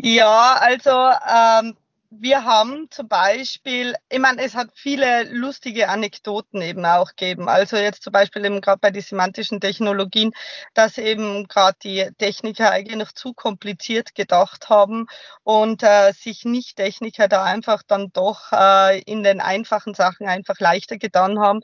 Ja, 0.00 0.54
also 0.60 0.90
ähm, 0.90 1.76
wir 2.10 2.44
haben 2.44 2.88
zum 2.90 3.08
Beispiel, 3.08 3.94
ich 4.08 4.18
meine, 4.20 4.42
es 4.42 4.54
hat 4.54 4.70
viele 4.74 5.24
lustige 5.24 5.88
Anekdoten 5.88 6.62
eben 6.62 6.86
auch 6.86 7.10
gegeben. 7.10 7.48
Also 7.48 7.76
jetzt 7.76 8.02
zum 8.04 8.12
Beispiel 8.12 8.44
eben 8.44 8.60
gerade 8.60 8.78
bei 8.80 8.90
den 8.92 9.02
semantischen 9.02 9.60
Technologien, 9.60 10.30
dass 10.74 10.98
eben 10.98 11.48
gerade 11.48 11.76
die 11.82 12.08
Techniker 12.16 12.70
eigentlich 12.70 13.12
zu 13.14 13.34
kompliziert 13.34 14.14
gedacht 14.14 14.68
haben 14.70 15.06
und 15.42 15.82
äh, 15.82 16.12
sich 16.12 16.44
Nicht-Techniker 16.44 17.26
da 17.28 17.42
einfach 17.44 17.82
dann 17.86 18.10
doch 18.12 18.52
äh, 18.52 19.00
in 19.02 19.22
den 19.24 19.40
einfachen 19.40 19.94
Sachen 19.94 20.28
einfach 20.28 20.60
leichter 20.60 20.96
getan 20.96 21.40
haben. 21.40 21.60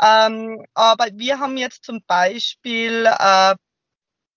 Ähm, 0.00 0.64
aber 0.74 1.06
wir 1.14 1.38
haben 1.40 1.56
jetzt 1.56 1.84
zum 1.84 2.02
Beispiel 2.06 3.06
äh, 3.06 3.54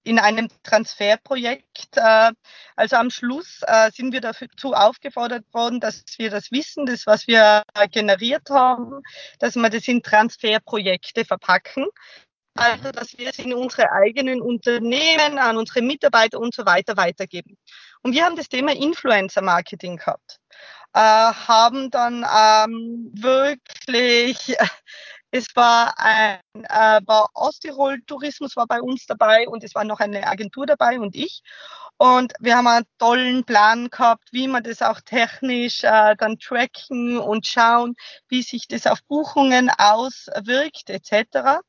in 0.06 0.20
einem 0.20 0.48
Transferprojekt. 0.64 1.98
Äh, 1.98 2.32
also 2.76 2.96
am 2.96 3.10
Schluss 3.10 3.62
äh, 3.68 3.92
sind 3.92 4.14
wir 4.14 4.22
dazu 4.22 4.74
aufgefordert 4.74 5.46
worden, 5.54 5.80
dass 5.80 6.04
wir 6.18 6.30
das 6.30 6.52
Wissen, 6.52 6.86
das 6.86 7.06
was 7.06 7.28
wir 7.28 7.64
generiert 7.92 8.50
haben, 8.50 9.02
dass 9.40 9.56
wir 9.56 9.70
das 9.70 9.88
in 9.88 10.02
Transferprojekte 10.02 11.26
verpacken. 11.26 11.88
Also, 12.58 12.92
dass 12.92 13.18
wir 13.18 13.30
es 13.30 13.40
in 13.40 13.54
unsere 13.54 13.92
eigenen 13.92 14.42
Unternehmen, 14.42 15.40
an 15.40 15.58
unsere 15.58 15.82
Mitarbeiter 15.82 16.40
und 16.40 16.56
so 16.56 16.66
weiter 16.66 16.96
weitergeben. 16.96 17.58
Und 18.02 18.14
wir 18.14 18.24
haben 18.24 18.38
das 18.38 18.48
Thema 18.48 18.72
Influencer 18.72 19.42
Marketing 19.42 19.98
gehabt. 19.98 20.40
Äh, 20.94 21.00
haben 21.00 21.92
dann 21.92 22.24
ähm, 22.24 23.12
wirklich 23.14 24.56
es 25.36 25.48
war 25.54 25.94
ein 25.98 26.40
äh, 26.54 27.02
war 27.06 27.30
Osttirol 27.34 28.02
Tourismus 28.08 28.56
war 28.56 28.68
bei 28.68 28.82
uns 28.82 29.06
dabei 29.06 29.50
und 29.50 29.66
es 29.66 29.76
war 29.76 29.84
noch 29.84 30.00
eine 30.00 30.26
Agentur 30.28 30.66
dabei 30.66 30.98
und 30.98 31.14
ich. 31.14 31.42
Und 31.98 32.32
wir 32.40 32.56
haben 32.56 32.68
einen 32.68 32.86
tollen 32.98 33.44
Plan 33.44 33.90
gehabt, 33.90 34.30
wie 34.32 34.48
man 34.48 34.64
das 34.64 34.82
auch 34.82 35.02
technisch 35.02 35.84
äh, 35.84 36.16
dann 36.18 36.40
tracken 36.40 37.18
und 37.18 37.48
schauen, 37.48 37.96
wie 38.30 38.44
sich 38.44 38.68
das 38.70 38.88
auf 38.88 39.00
Buchungen 39.10 39.70
auswirkt 39.70 40.90
etc. 40.90 41.60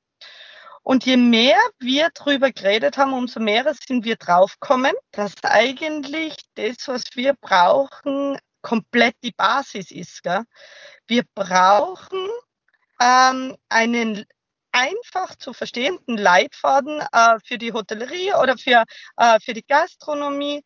Und 0.84 1.04
je 1.04 1.16
mehr 1.16 1.58
wir 1.80 2.10
drüber 2.10 2.52
geredet 2.52 2.96
haben, 2.98 3.14
umso 3.14 3.40
mehr 3.40 3.72
sind 3.84 4.04
wir 4.04 4.14
draufgekommen, 4.14 4.94
dass 5.10 5.32
eigentlich 5.42 6.36
das, 6.54 6.76
was 6.86 7.02
wir 7.14 7.34
brauchen, 7.40 8.38
komplett 8.62 9.16
die 9.24 9.32
Basis 9.32 9.90
ist. 9.90 10.22
Gell? 10.22 10.44
Wir 11.08 11.24
brauchen 11.34 12.28
ähm, 13.00 13.56
einen 13.68 14.26
einfach 14.72 15.36
zu 15.36 15.52
verstehenden 15.52 16.18
Leitfaden 16.18 17.00
äh, 17.12 17.38
für 17.44 17.58
die 17.58 17.72
Hotellerie 17.72 18.34
oder 18.34 18.58
für, 18.58 18.84
äh, 19.16 19.40
für 19.40 19.54
die 19.54 19.64
Gastronomie, 19.66 20.62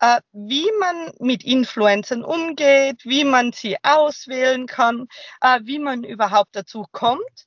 äh, 0.00 0.20
wie 0.32 0.70
man 0.78 1.12
mit 1.20 1.44
Influencern 1.44 2.24
umgeht, 2.24 3.04
wie 3.04 3.24
man 3.24 3.52
sie 3.52 3.76
auswählen 3.82 4.66
kann, 4.66 5.06
äh, 5.40 5.60
wie 5.62 5.78
man 5.78 6.04
überhaupt 6.04 6.54
dazu 6.54 6.86
kommt 6.92 7.46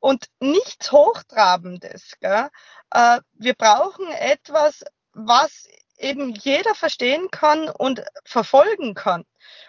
und 0.00 0.26
nichts 0.40 0.92
Hochtrabendes. 0.92 2.12
Gell? 2.20 2.48
Äh, 2.90 3.20
wir 3.32 3.54
brauchen 3.54 4.06
etwas, 4.12 4.84
was 5.12 5.66
eben 5.98 6.34
jeder 6.34 6.74
verstehen 6.74 7.30
kann 7.30 7.68
und 7.68 8.02
verfolgen 8.24 8.94
kann 8.94 9.24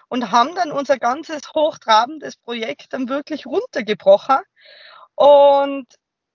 und 0.08 0.32
haben 0.32 0.56
dann 0.56 0.72
unser 0.72 0.98
ganzes 0.98 1.42
hochtrabendes 1.54 2.38
Projekt 2.38 2.94
dann 2.94 3.10
wirklich 3.10 3.46
runtergebrochen 3.46 4.40
und 5.16 5.88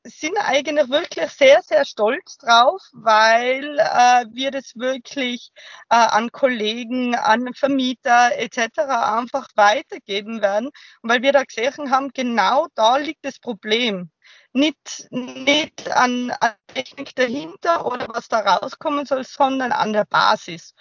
sind 0.05 0.37
eigentlich 0.39 0.89
wirklich 0.89 1.31
sehr, 1.31 1.61
sehr 1.63 1.85
stolz 1.85 2.39
drauf, 2.39 2.81
weil 2.93 3.79
äh, 3.79 4.25
wir 4.33 4.51
das 4.51 4.73
wirklich 4.77 5.53
äh, 5.91 5.97
an 5.97 6.33
Kollegen, 6.33 7.15
an 7.15 7.53
Vermieter 7.55 8.31
etc. 8.39 8.79
einfach 8.79 9.49
weitergeben 9.57 10.41
werden. 10.41 10.71
Weil 11.03 11.23
wir 11.23 11.33
da 11.33 11.45
gesehen 11.45 11.91
haben, 11.91 12.11
genau 12.15 12.69
da 12.75 12.97
liegt 12.97 13.25
das 13.25 13.39
Problem 13.39 14.11
nicht, 14.52 15.07
nicht 15.11 15.90
an, 15.90 16.30
an 16.40 16.52
Technik 16.69 17.14
dahinter 17.14 17.87
oder 17.87 18.09
was 18.09 18.28
da 18.28 18.40
rauskommen 18.40 19.07
soll, 19.07 19.25
sondern 19.25 19.73
an 19.73 19.92
der 19.92 20.04
Basis. 20.04 20.75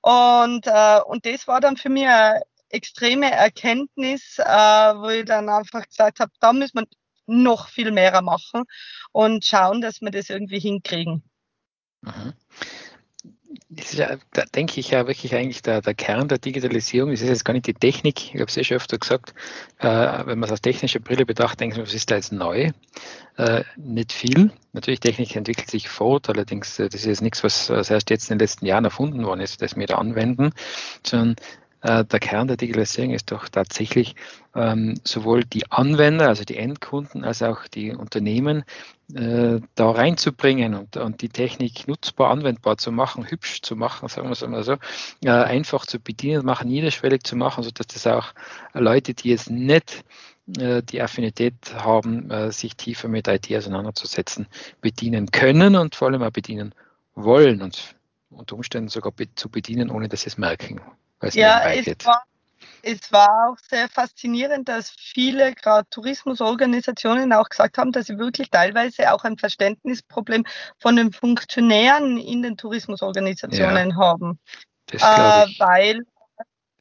Und, 0.00 0.66
äh, 0.66 1.00
und 1.06 1.26
das 1.26 1.46
war 1.48 1.60
dann 1.60 1.76
für 1.76 1.88
mich 1.88 2.06
eine 2.06 2.42
extreme 2.68 3.30
Erkenntnis, 3.30 4.38
äh, 4.38 4.44
wo 4.44 5.08
ich 5.08 5.24
dann 5.24 5.48
einfach 5.48 5.86
gesagt 5.86 6.20
habe, 6.20 6.32
da 6.40 6.52
müssen 6.52 6.78
wir 6.80 6.86
noch 7.26 7.68
viel 7.68 7.90
mehr 7.90 8.22
machen 8.22 8.64
und 9.12 9.44
schauen, 9.44 9.80
dass 9.80 10.00
wir 10.00 10.10
das 10.10 10.30
irgendwie 10.30 10.60
hinkriegen. 10.60 11.28
Mhm 12.02 12.34
das 13.68 13.92
ist 13.92 13.98
ja, 13.98 14.16
da 14.32 14.44
denke 14.54 14.78
ich 14.78 14.90
ja 14.90 15.08
wirklich 15.08 15.34
eigentlich 15.34 15.60
der, 15.60 15.82
der 15.82 15.94
Kern 15.94 16.28
der 16.28 16.38
Digitalisierung. 16.38 17.10
Das 17.10 17.20
ist 17.20 17.28
jetzt 17.28 17.44
gar 17.44 17.52
nicht 17.52 17.66
die 17.66 17.74
Technik. 17.74 18.34
Ich 18.34 18.34
habe 18.34 18.44
es 18.44 18.54
ja 18.54 18.62
schon 18.62 18.76
öfter 18.76 18.96
gesagt, 18.96 19.34
äh, 19.78 19.86
wenn 19.88 20.38
man 20.38 20.44
es 20.44 20.52
aus 20.52 20.60
technischer 20.60 21.00
Brille 21.00 21.26
betrachtet, 21.26 21.60
denkt 21.60 21.76
man, 21.76 21.86
was 21.86 21.94
ist 21.94 22.10
da 22.10 22.14
jetzt 22.14 22.32
neu? 22.32 22.70
Äh, 23.36 23.64
nicht 23.76 24.12
viel. 24.12 24.52
Natürlich, 24.72 25.00
Technik 25.00 25.34
entwickelt 25.34 25.68
sich 25.68 25.88
fort, 25.88 26.28
allerdings, 26.28 26.78
äh, 26.78 26.88
das 26.88 27.00
ist 27.00 27.06
jetzt 27.06 27.22
nichts, 27.22 27.42
was 27.42 27.68
erst 27.68 28.10
jetzt 28.10 28.30
in 28.30 28.38
den 28.38 28.44
letzten 28.44 28.66
Jahren 28.66 28.84
erfunden 28.84 29.24
worden 29.24 29.40
ist, 29.40 29.60
das 29.60 29.76
wir 29.76 29.86
da 29.86 29.96
anwenden, 29.96 30.52
sondern 31.04 31.36
der 31.82 32.04
Kern 32.04 32.48
der 32.48 32.56
Digitalisierung 32.56 33.12
ist 33.12 33.30
doch 33.30 33.48
tatsächlich 33.48 34.16
ähm, 34.54 34.94
sowohl 35.04 35.44
die 35.44 35.70
Anwender, 35.70 36.28
also 36.28 36.44
die 36.44 36.56
Endkunden, 36.56 37.22
als 37.22 37.42
auch 37.42 37.68
die 37.68 37.92
Unternehmen 37.92 38.64
äh, 39.14 39.60
da 39.74 39.90
reinzubringen 39.90 40.74
und, 40.74 40.96
und 40.96 41.22
die 41.22 41.28
Technik 41.28 41.86
nutzbar, 41.86 42.30
anwendbar 42.30 42.78
zu 42.78 42.90
machen, 42.90 43.30
hübsch 43.30 43.62
zu 43.62 43.76
machen, 43.76 44.08
sagen 44.08 44.28
wir 44.28 44.32
es 44.32 44.46
mal 44.46 44.64
so, 44.64 44.76
äh, 45.24 45.30
einfach 45.30 45.86
zu 45.86 46.00
bedienen, 46.00 46.44
machen, 46.44 46.68
niederschwellig 46.68 47.22
zu 47.22 47.36
machen, 47.36 47.62
sodass 47.62 47.86
das 47.86 48.06
auch 48.06 48.32
Leute, 48.72 49.14
die 49.14 49.28
jetzt 49.28 49.50
nicht 49.50 50.04
äh, 50.58 50.82
die 50.82 51.02
Affinität 51.02 51.54
haben, 51.74 52.30
äh, 52.30 52.50
sich 52.50 52.76
tiefer 52.76 53.08
mit 53.08 53.28
IT 53.28 53.54
auseinanderzusetzen, 53.54 54.46
bedienen 54.80 55.30
können 55.30 55.76
und 55.76 55.94
vor 55.94 56.08
allem 56.08 56.22
auch 56.22 56.30
bedienen 56.30 56.74
wollen 57.14 57.62
und 57.62 57.94
unter 58.30 58.56
Umständen 58.56 58.88
sogar 58.88 59.12
zu 59.36 59.48
bedienen, 59.48 59.90
ohne 59.90 60.08
dass 60.08 60.22
sie 60.22 60.28
es 60.28 60.38
merken 60.38 60.80
ja, 61.32 61.70
es 61.72 61.86
war, 62.04 62.22
es 62.82 63.12
war 63.12 63.50
auch 63.50 63.58
sehr 63.68 63.88
faszinierend, 63.88 64.68
dass 64.68 64.90
viele 64.90 65.54
gerade 65.54 65.88
Tourismusorganisationen 65.90 67.32
auch 67.32 67.48
gesagt 67.48 67.78
haben, 67.78 67.92
dass 67.92 68.06
sie 68.06 68.18
wirklich 68.18 68.50
teilweise 68.50 69.12
auch 69.12 69.24
ein 69.24 69.38
Verständnisproblem 69.38 70.44
von 70.78 70.96
den 70.96 71.12
Funktionären 71.12 72.18
in 72.18 72.42
den 72.42 72.56
Tourismusorganisationen 72.56 73.90
ja, 73.90 73.96
haben. 73.96 74.38
Äh, 74.92 74.98
weil, 74.98 76.02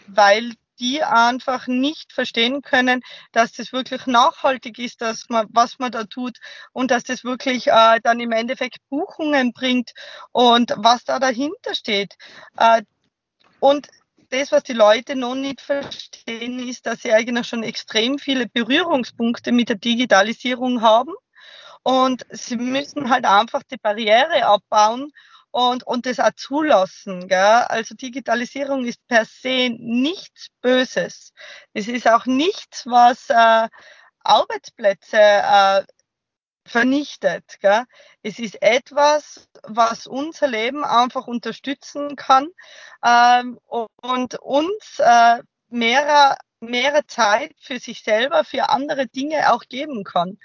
weil 0.08 0.54
die 0.80 1.02
einfach 1.04 1.68
nicht 1.68 2.14
verstehen 2.14 2.62
können, 2.62 3.02
dass 3.32 3.54
das 3.54 3.72
wirklich 3.72 4.06
nachhaltig 4.08 4.78
ist, 4.78 5.02
dass 5.02 5.30
man, 5.30 5.48
was 5.52 5.80
man 5.80 5.92
da 5.92 6.04
tut 6.04 6.38
und 6.74 6.92
dass 6.92 7.04
das 7.04 7.24
wirklich 7.24 7.68
äh, 7.68 8.00
dann 8.04 8.20
im 8.20 8.32
Endeffekt 8.32 8.78
Buchungen 8.90 9.54
bringt 9.54 9.94
und 10.32 10.74
was 10.78 11.04
da 11.06 11.20
dahinter 11.20 11.74
steht. 11.74 12.16
Äh, 12.58 12.84
und 13.60 13.88
das, 14.30 14.52
was 14.52 14.64
die 14.64 14.74
Leute 14.74 15.16
noch 15.16 15.36
nicht 15.36 15.62
verstehen, 15.62 16.68
ist, 16.68 16.86
dass 16.86 17.02
sie 17.02 17.14
eigentlich 17.14 17.48
schon 17.48 17.64
extrem 17.64 18.20
viele 18.20 18.48
Berührungspunkte 18.48 19.52
mit 19.52 19.70
der 19.70 19.78
Digitalisierung 19.78 20.82
haben. 20.82 21.14
Und 21.84 22.26
sie 22.30 22.58
müssen 22.58 23.10
halt 23.10 23.26
einfach 23.26 23.62
die 23.64 23.78
Barriere 23.78 24.46
abbauen 24.46 25.12
und, 25.52 25.86
und 25.86 26.06
das 26.06 26.20
auch 26.20 26.34
zulassen. 26.36 27.28
Gell? 27.28 27.38
Also 27.40 27.96
Digitalisierung 27.96 28.86
ist 28.86 29.08
per 29.08 29.26
se 29.26 29.70
nichts 29.78 30.48
Böses. 30.62 31.32
Es 31.74 31.88
ist 31.88 32.08
auch 32.08 32.26
nichts, 32.26 32.86
was 32.88 33.30
äh, 33.30 33.70
Arbeitsplätze 34.24 35.18
äh, 35.18 35.84
vernichtet. 36.66 37.60
Gell? 37.62 37.84
Es 38.24 38.40
ist 38.40 38.62
etwas, 38.62 39.48
was 39.64 40.08
unser 40.08 40.48
Leben 40.48 40.84
einfach 40.84 41.28
unterstützen 41.28 42.16
kann 42.16 42.48
ähm, 43.06 43.60
und 43.68 44.36
uns 44.40 45.00
äh, 45.00 45.40
mehr, 45.70 46.38
mehr 46.60 47.08
Zeit 47.08 47.54
für 47.60 47.80
sich 47.80 48.04
selber, 48.04 48.44
für 48.44 48.70
andere 48.70 49.08
Dinge 49.08 49.54
auch 49.54 49.64
geben 49.70 50.04
kann. 50.04 50.38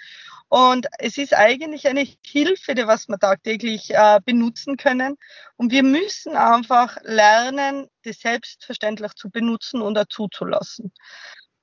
Und 0.49 0.89
es 0.99 1.17
ist 1.17 1.33
eigentlich 1.33 1.87
eine 1.87 2.07
Hilfe, 2.27 2.75
die 2.75 2.87
was 2.87 3.09
wir 3.09 3.19
tagtäglich 3.19 3.95
äh, 3.95 4.21
benutzen 4.25 4.77
können. 4.77 5.17
Und 5.57 5.71
wir 5.71 5.85
müssen 5.85 6.37
einfach 6.37 6.97
lernen, 7.03 7.87
das 8.03 8.19
selbstverständlich 8.19 9.15
zu 9.15 9.31
benutzen 9.31 9.81
und 9.81 9.95
dazu 9.95 10.29
zu 10.29 10.45
lassen 10.45 10.93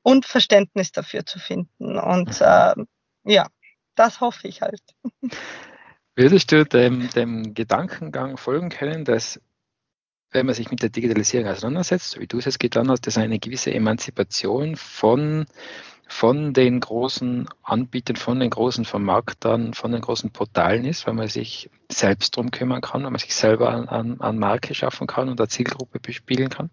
und 0.04 0.26
Verständnis 0.26 0.94
dafür 0.94 1.26
zu 1.26 1.38
finden. 1.38 2.00
Und 2.00 2.40
äh, 2.40 2.76
ja 3.26 3.48
das 3.98 4.22
hoffe 4.22 4.48
ich 4.48 4.62
halt. 4.62 4.82
Würdest 6.16 6.52
du 6.52 6.66
dem, 6.66 7.10
dem 7.12 7.54
Gedankengang 7.54 8.38
folgen 8.38 8.70
können, 8.70 9.06
dass 9.06 9.40
wenn 10.32 10.46
man 10.46 10.56
sich 10.56 10.70
mit 10.70 10.82
der 10.82 10.90
Digitalisierung 10.90 11.48
auseinandersetzt, 11.48 12.12
so 12.12 12.20
wie 12.20 12.28
du 12.28 12.38
es 12.38 12.46
jetzt 12.46 12.60
getan 12.60 12.90
hast, 12.90 13.08
das 13.08 13.18
eine 13.18 13.40
gewisse 13.40 13.74
Emanzipation 13.74 14.76
von, 14.76 15.46
von 16.08 16.54
den 16.54 16.80
großen 16.80 17.48
Anbietern, 17.64 18.18
von 18.18 18.40
den 18.40 18.50
großen 18.50 18.86
Vermarktern, 18.86 19.74
von 19.74 19.92
den 19.92 20.02
großen 20.02 20.32
Portalen 20.32 20.86
ist, 20.86 21.08
weil 21.08 21.14
man 21.14 21.28
sich 21.28 21.70
selbst 21.90 22.36
drum 22.36 22.52
kümmern 22.52 22.82
kann, 22.82 23.04
weil 23.04 23.12
man 23.12 23.20
sich 23.20 23.36
selber 23.36 23.70
an, 23.70 23.88
an, 23.88 24.20
an 24.20 24.38
Marke 24.38 24.74
schaffen 24.74 25.08
kann 25.08 25.30
und 25.30 25.40
eine 25.40 25.48
Zielgruppe 25.48 26.00
bespielen 26.00 26.50
kann. 26.50 26.70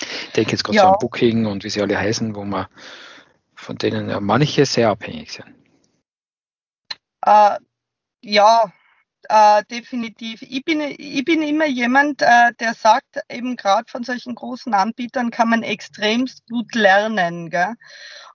Ich 0.00 0.32
denke 0.32 0.52
jetzt 0.52 0.64
gerade 0.64 0.76
ja. 0.76 0.82
so 0.84 0.88
an 0.88 0.98
Booking 1.00 1.46
und 1.46 1.64
wie 1.64 1.70
sie 1.70 1.82
alle 1.82 1.98
heißen, 1.98 2.34
wo 2.34 2.44
man 2.44 2.66
von 3.54 3.76
denen 3.76 4.10
ja 4.10 4.20
manche 4.20 4.64
sehr 4.64 4.90
abhängig 4.90 5.32
sind. 5.32 5.46
Uh, 7.26 7.56
ja, 8.22 8.72
äh, 9.28 9.64
definitiv. 9.70 10.42
Ich 10.42 10.64
bin, 10.64 10.80
ich 10.80 11.24
bin 11.24 11.42
immer 11.42 11.66
jemand, 11.66 12.22
äh, 12.22 12.52
der 12.60 12.74
sagt, 12.74 13.20
eben 13.28 13.56
gerade 13.56 13.90
von 13.90 14.04
solchen 14.04 14.34
großen 14.34 14.74
Anbietern 14.74 15.30
kann 15.30 15.48
man 15.48 15.62
extremst 15.62 16.46
gut 16.48 16.74
lernen 16.74 17.50
gell? 17.50 17.74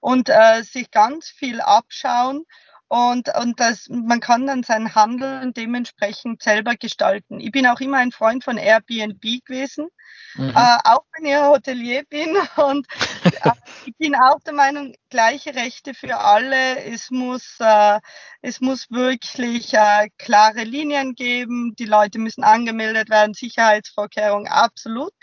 und 0.02 0.30
äh, 0.30 0.64
sich 0.64 0.92
ganz 0.92 1.30
viel 1.30 1.62
abschauen. 1.62 2.46
Und, 2.92 3.30
und 3.40 3.58
das, 3.62 3.88
man 3.88 4.20
kann 4.20 4.46
dann 4.48 4.64
sein 4.64 4.94
Handeln 4.96 5.54
dementsprechend 5.54 6.44
selber 6.44 6.76
gestalten. 6.76 7.40
Ich 7.40 7.54
bin 7.54 7.66
auch 7.66 7.80
immer 7.80 8.00
ein 8.00 8.12
Freund 8.12 8.44
von 8.44 8.58
Airbnb 8.58 9.22
gewesen, 9.46 9.88
mhm. 10.36 10.50
äh, 10.50 10.78
auch 10.84 11.06
wenn 11.14 11.26
ich 11.26 11.38
Hotelier 11.38 12.04
bin. 12.10 12.36
Und 12.58 12.86
äh, 13.24 13.52
ich 13.86 13.96
bin 13.96 14.14
auch 14.14 14.42
der 14.46 14.52
Meinung, 14.52 14.94
gleiche 15.10 15.56
Rechte 15.56 15.94
für 15.94 16.18
alle. 16.18 16.84
Es 16.84 17.12
muss, 17.12 17.56
äh, 17.62 18.02
es 18.42 18.60
muss 18.60 18.92
wirklich 18.92 19.74
äh, 19.74 20.10
klare 20.18 20.66
Linien 20.66 21.16
geben. 21.16 21.74
Die 21.80 21.86
Leute 21.86 22.20
müssen 22.20 22.44
angemeldet 22.44 23.10
werden, 23.10 23.34
Sicherheitsvorkehrungen, 23.34 24.52
absolut. 24.52 25.14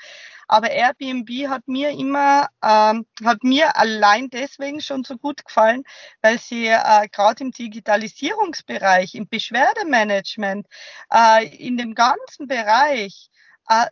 Aber 0.49 0.71
Airbnb 0.71 1.29
hat 1.49 1.69
mir 1.69 1.91
immer, 1.91 2.49
ähm, 2.63 3.07
hat 3.25 3.45
mir 3.45 3.77
allein 3.77 4.31
deswegen 4.31 4.81
schon 4.81 5.05
so 5.05 5.17
gut 5.19 5.45
gefallen, 5.45 5.85
weil 6.23 6.39
sie 6.39 6.67
äh, 6.67 7.09
gerade 7.13 7.45
im 7.45 7.53
Digitalisierungsbereich, 7.53 9.15
im 9.15 9.29
Beschwerdemanagement, 9.29 10.67
äh, 11.13 11.47
in 11.57 11.77
dem 11.77 11.95
ganzen 11.95 12.49
Bereich, 12.49 13.31
äh, 13.69 13.87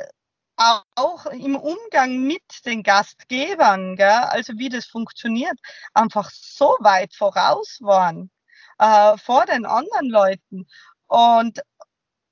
auch 0.95 1.27
im 1.27 1.57
Umgang 1.57 2.19
mit 2.19 2.43
den 2.65 2.83
Gastgebern, 2.83 3.97
gell, 3.97 4.09
also 4.09 4.55
wie 4.57 4.71
das 4.71 4.87
funktioniert, 4.87 5.59
einfach 5.95 6.31
so 6.31 6.77
weit 6.81 7.15
voraus 7.15 7.79
waren 7.83 8.31
äh, 8.79 9.17
vor 9.19 9.47
den 9.47 9.67
anderen 9.67 10.09
Leuten. 10.09 10.67
Und, 11.07 11.61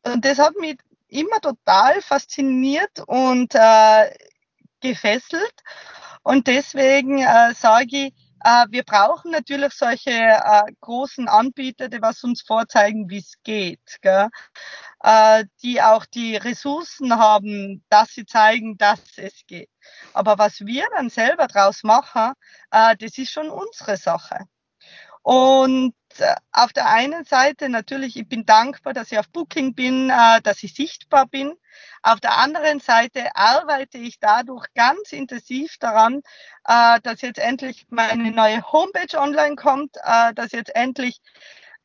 und 0.04 0.25
das 0.25 0.38
hat 0.38 0.54
mich 0.57 0.78
immer 1.14 1.40
total 1.40 2.02
fasziniert 2.02 3.00
und 3.06 3.54
äh, 3.54 4.14
gefesselt. 4.80 5.54
Und 6.23 6.47
deswegen 6.47 7.18
äh, 7.18 7.54
sage 7.54 8.09
ich, 8.09 8.14
äh, 8.44 8.66
wir 8.71 8.83
brauchen 8.83 9.30
natürlich 9.30 9.73
solche 9.73 10.11
äh, 10.11 10.62
großen 10.80 11.28
Anbieter, 11.28 11.88
die 11.88 12.02
was 12.02 12.25
uns 12.25 12.42
vorzeigen, 12.42 13.09
wie 13.09 13.18
es 13.18 13.35
geht, 13.42 13.99
gell? 14.02 14.28
Äh, 15.02 15.44
die 15.62 15.80
auch 15.83 16.04
die 16.06 16.37
Ressourcen 16.37 17.16
haben, 17.18 17.85
dass 17.90 18.11
sie 18.14 18.26
zeigen, 18.26 18.76
dass 18.76 19.00
es 19.16 19.47
geht. 19.47 19.71
Aber 20.12 20.38
was 20.38 20.61
wir 20.61 20.87
dann 20.97 21.11
selber 21.11 21.47
draus 21.47 21.83
machen, 21.85 22.33
äh, 22.71 22.97
das 22.97 23.16
ist 23.18 23.30
schon 23.33 23.50
unsere 23.50 23.97
Sache. 23.97 24.47
Und 25.25 25.95
äh, 26.19 26.35
auf 26.52 26.75
der 26.75 26.87
einen 26.87 27.25
Seite 27.25 27.71
natürlich, 27.71 28.14
ich 28.19 28.28
bin 28.28 28.45
dankbar, 28.45 28.93
dass 28.93 29.11
ich 29.11 29.19
auf 29.19 29.31
Booking 29.31 29.75
bin, 29.75 30.11
äh, 30.11 30.43
dass 30.43 30.62
ich 30.62 30.75
sichtbar 30.75 31.26
bin. 31.26 31.54
Auf 32.02 32.21
der 32.21 32.37
anderen 32.37 32.78
Seite 32.78 33.35
arbeite 33.35 33.97
ich 33.97 34.21
dadurch 34.21 34.66
ganz 34.75 35.12
intensiv 35.12 35.78
daran, 35.78 36.21
äh, 36.69 37.00
dass 37.02 37.23
jetzt 37.23 37.38
endlich 37.38 37.87
meine 37.88 38.33
neue 38.33 38.71
Homepage 38.71 39.19
online 39.19 39.57
kommt, 39.57 39.97
dass 40.35 40.52
jetzt 40.52 40.75
endlich 40.76 41.21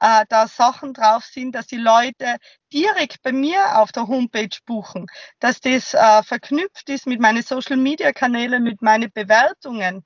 da 0.02 0.48
Sachen 0.48 0.94
drauf 0.94 1.26
sind, 1.26 1.54
dass 1.54 1.68
die 1.68 1.78
Leute 1.78 2.38
direkt 2.72 3.22
bei 3.22 3.34
mir 3.34 3.80
auf 3.80 3.92
der 3.92 4.08
Homepage 4.08 4.58
buchen, 4.66 5.08
dass 5.40 5.60
das 5.60 5.90
verknüpft 6.26 6.88
ist 6.90 7.06
mit 7.06 7.20
meinen 7.20 7.44
Social-Media-Kanälen, 7.44 8.64
mit 8.64 8.82
meinen 8.82 9.12
Bewertungen. 9.12 10.06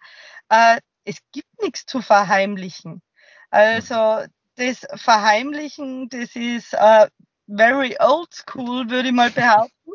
es 0.49 1.17
gibt 1.31 1.61
nichts 1.61 1.85
zu 1.85 2.01
verheimlichen. 2.01 3.03
Also 3.53 4.25
das 4.55 4.83
Verheimlichen, 4.95 6.09
das 6.09 6.35
ist 6.35 6.73
uh, 6.73 7.05
very 7.45 7.95
old 7.99 8.33
school, 8.33 8.89
würde 8.89 9.09
ich 9.09 9.13
mal 9.13 9.29
behaupten. 9.29 9.91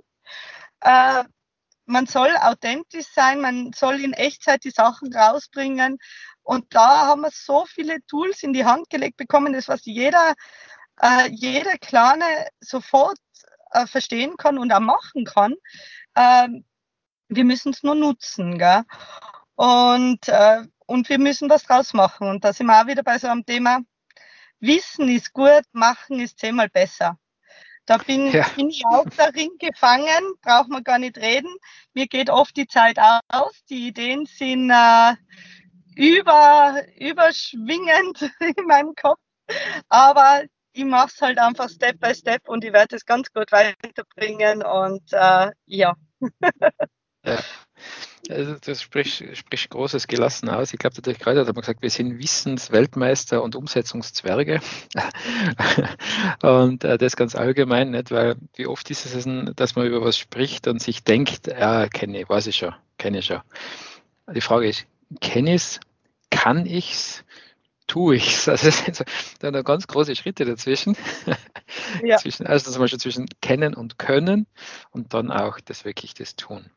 Uh, 0.86 1.24
man 1.84 2.06
soll 2.06 2.30
authentisch 2.36 3.08
sein, 3.12 3.40
man 3.40 3.72
soll 3.72 4.00
in 4.00 4.12
Echtzeit 4.12 4.62
die 4.62 4.70
Sachen 4.70 5.12
rausbringen. 5.12 5.98
Und 6.44 6.72
da 6.72 7.08
haben 7.08 7.22
wir 7.22 7.30
so 7.32 7.66
viele 7.66 7.96
Tools 8.06 8.44
in 8.44 8.52
die 8.52 8.64
Hand 8.64 8.90
gelegt 8.90 9.16
bekommen, 9.16 9.52
das 9.52 9.66
was 9.66 9.84
jeder, 9.86 10.34
uh, 11.02 11.26
jeder 11.28 11.78
Kleine 11.78 12.46
sofort 12.60 13.18
verstehen 13.86 14.36
kann 14.36 14.56
und 14.56 14.72
auch 14.72 14.78
machen 14.78 15.24
kann. 15.24 15.54
Ähm, 16.14 16.64
wir 17.28 17.44
müssen 17.44 17.72
es 17.72 17.82
nur 17.82 17.96
nutzen. 17.96 18.56
Gell? 18.56 18.84
Und 19.56 20.20
und 20.88 21.08
wir 21.08 21.18
müssen 21.18 21.50
was 21.50 21.64
draus 21.64 21.92
machen. 21.92 22.28
Und 22.28 22.44
da 22.44 22.52
sind 22.52 22.66
wir 22.66 22.80
auch 22.80 22.86
wieder 22.86 23.02
bei 23.02 23.18
so 23.18 23.28
einem 23.28 23.44
Thema, 23.44 23.80
Wissen 24.58 25.08
ist 25.08 25.32
gut, 25.32 25.62
machen 25.72 26.18
ist 26.18 26.38
zehnmal 26.38 26.68
besser. 26.68 27.16
Da 27.86 27.98
bin, 27.98 28.32
ja. 28.32 28.46
bin 28.56 28.70
ich 28.70 28.82
auch 28.86 29.06
darin 29.16 29.50
gefangen, 29.58 30.34
braucht 30.42 30.68
man 30.68 30.82
gar 30.82 30.98
nicht 30.98 31.16
reden. 31.16 31.54
Mir 31.94 32.06
geht 32.06 32.28
oft 32.28 32.56
die 32.56 32.66
Zeit 32.66 32.98
aus, 32.98 33.64
die 33.70 33.88
Ideen 33.88 34.26
sind 34.26 34.70
äh, 34.70 35.14
über, 35.94 36.82
überschwingend 36.98 38.30
in 38.40 38.66
meinem 38.66 38.94
Kopf. 38.94 39.20
Aber 39.88 40.42
ich 40.72 40.84
mache 40.84 41.10
es 41.14 41.20
halt 41.20 41.38
einfach 41.38 41.68
Step 41.70 42.00
by 42.00 42.14
Step 42.14 42.48
und 42.48 42.64
ich 42.64 42.72
werde 42.72 42.96
es 42.96 43.06
ganz 43.06 43.32
gut 43.32 43.52
weiterbringen 43.52 44.62
und 44.62 45.12
äh, 45.12 45.50
ja. 45.66 45.94
ja. 47.24 47.38
Also 48.28 48.56
das 48.60 48.82
spricht, 48.82 49.24
spricht 49.36 49.70
großes 49.70 50.06
Gelassen 50.06 50.48
aus. 50.48 50.72
Ich 50.72 50.78
glaube, 50.78 51.00
der 51.00 51.14
gerade 51.14 51.40
hat 51.40 51.46
man 51.46 51.60
gesagt, 51.60 51.82
wir 51.82 51.90
sind 51.90 52.18
Wissensweltmeister 52.18 53.42
und 53.42 53.56
Umsetzungszwerge. 53.56 54.60
und 56.42 56.84
äh, 56.84 56.98
das 56.98 57.16
ganz 57.16 57.34
allgemein, 57.34 57.90
nicht? 57.90 58.10
weil 58.10 58.36
wie 58.54 58.66
oft 58.66 58.90
ist 58.90 59.06
es, 59.06 59.26
dass 59.56 59.76
man 59.76 59.86
über 59.86 60.04
was 60.04 60.18
spricht 60.18 60.66
und 60.66 60.82
sich 60.82 61.04
denkt, 61.04 61.46
ja, 61.46 61.88
kenne 61.88 62.20
ich, 62.20 62.28
weiß 62.28 62.48
ich 62.48 62.56
schon, 62.56 62.74
kenne 62.98 63.18
ich 63.18 63.26
schon. 63.26 63.40
Die 64.34 64.40
Frage 64.40 64.68
ist, 64.68 64.86
kenne 65.20 65.54
ich 65.54 65.62
es, 65.62 65.80
kann 66.30 66.66
ich 66.66 66.92
es, 66.92 67.24
tue 67.86 68.16
ich 68.16 68.34
es? 68.34 68.48
Also 68.48 68.70
sind 68.70 68.96
so, 68.96 69.04
da 69.40 69.50
noch 69.50 69.64
ganz 69.64 69.86
große 69.86 70.14
Schritte 70.16 70.44
dazwischen. 70.44 70.96
Ja. 72.02 72.16
zwischen, 72.18 72.46
also 72.46 72.70
zum 72.70 72.82
Beispiel 72.82 73.00
zwischen 73.00 73.26
kennen 73.40 73.74
und 73.74 73.98
können 73.98 74.46
und 74.90 75.14
dann 75.14 75.30
auch 75.30 75.60
das 75.60 75.84
wirklich 75.84 76.14
das 76.14 76.36
tun. 76.36 76.70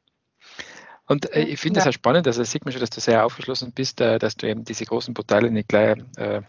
Und 1.08 1.34
äh, 1.34 1.44
ich 1.44 1.60
finde 1.60 1.80
es 1.80 1.86
ja. 1.86 1.90
auch 1.90 1.94
spannend, 1.94 2.28
also 2.28 2.44
sieht 2.44 2.66
man 2.66 2.72
schon, 2.72 2.82
dass 2.82 2.90
du 2.90 3.02
sehr 3.02 3.26
aufgeschlossen 3.26 3.74
bist, 3.74 4.02
äh, 4.02 4.20
dass 4.20 4.36
du 4.36 4.48
eben 4.48 4.64
diese 4.64 4.86
großen 4.86 5.14
Portale 5.14 5.52
nicht 5.52 5.68
gleich 5.68 5.98
äh, 6.18 6.42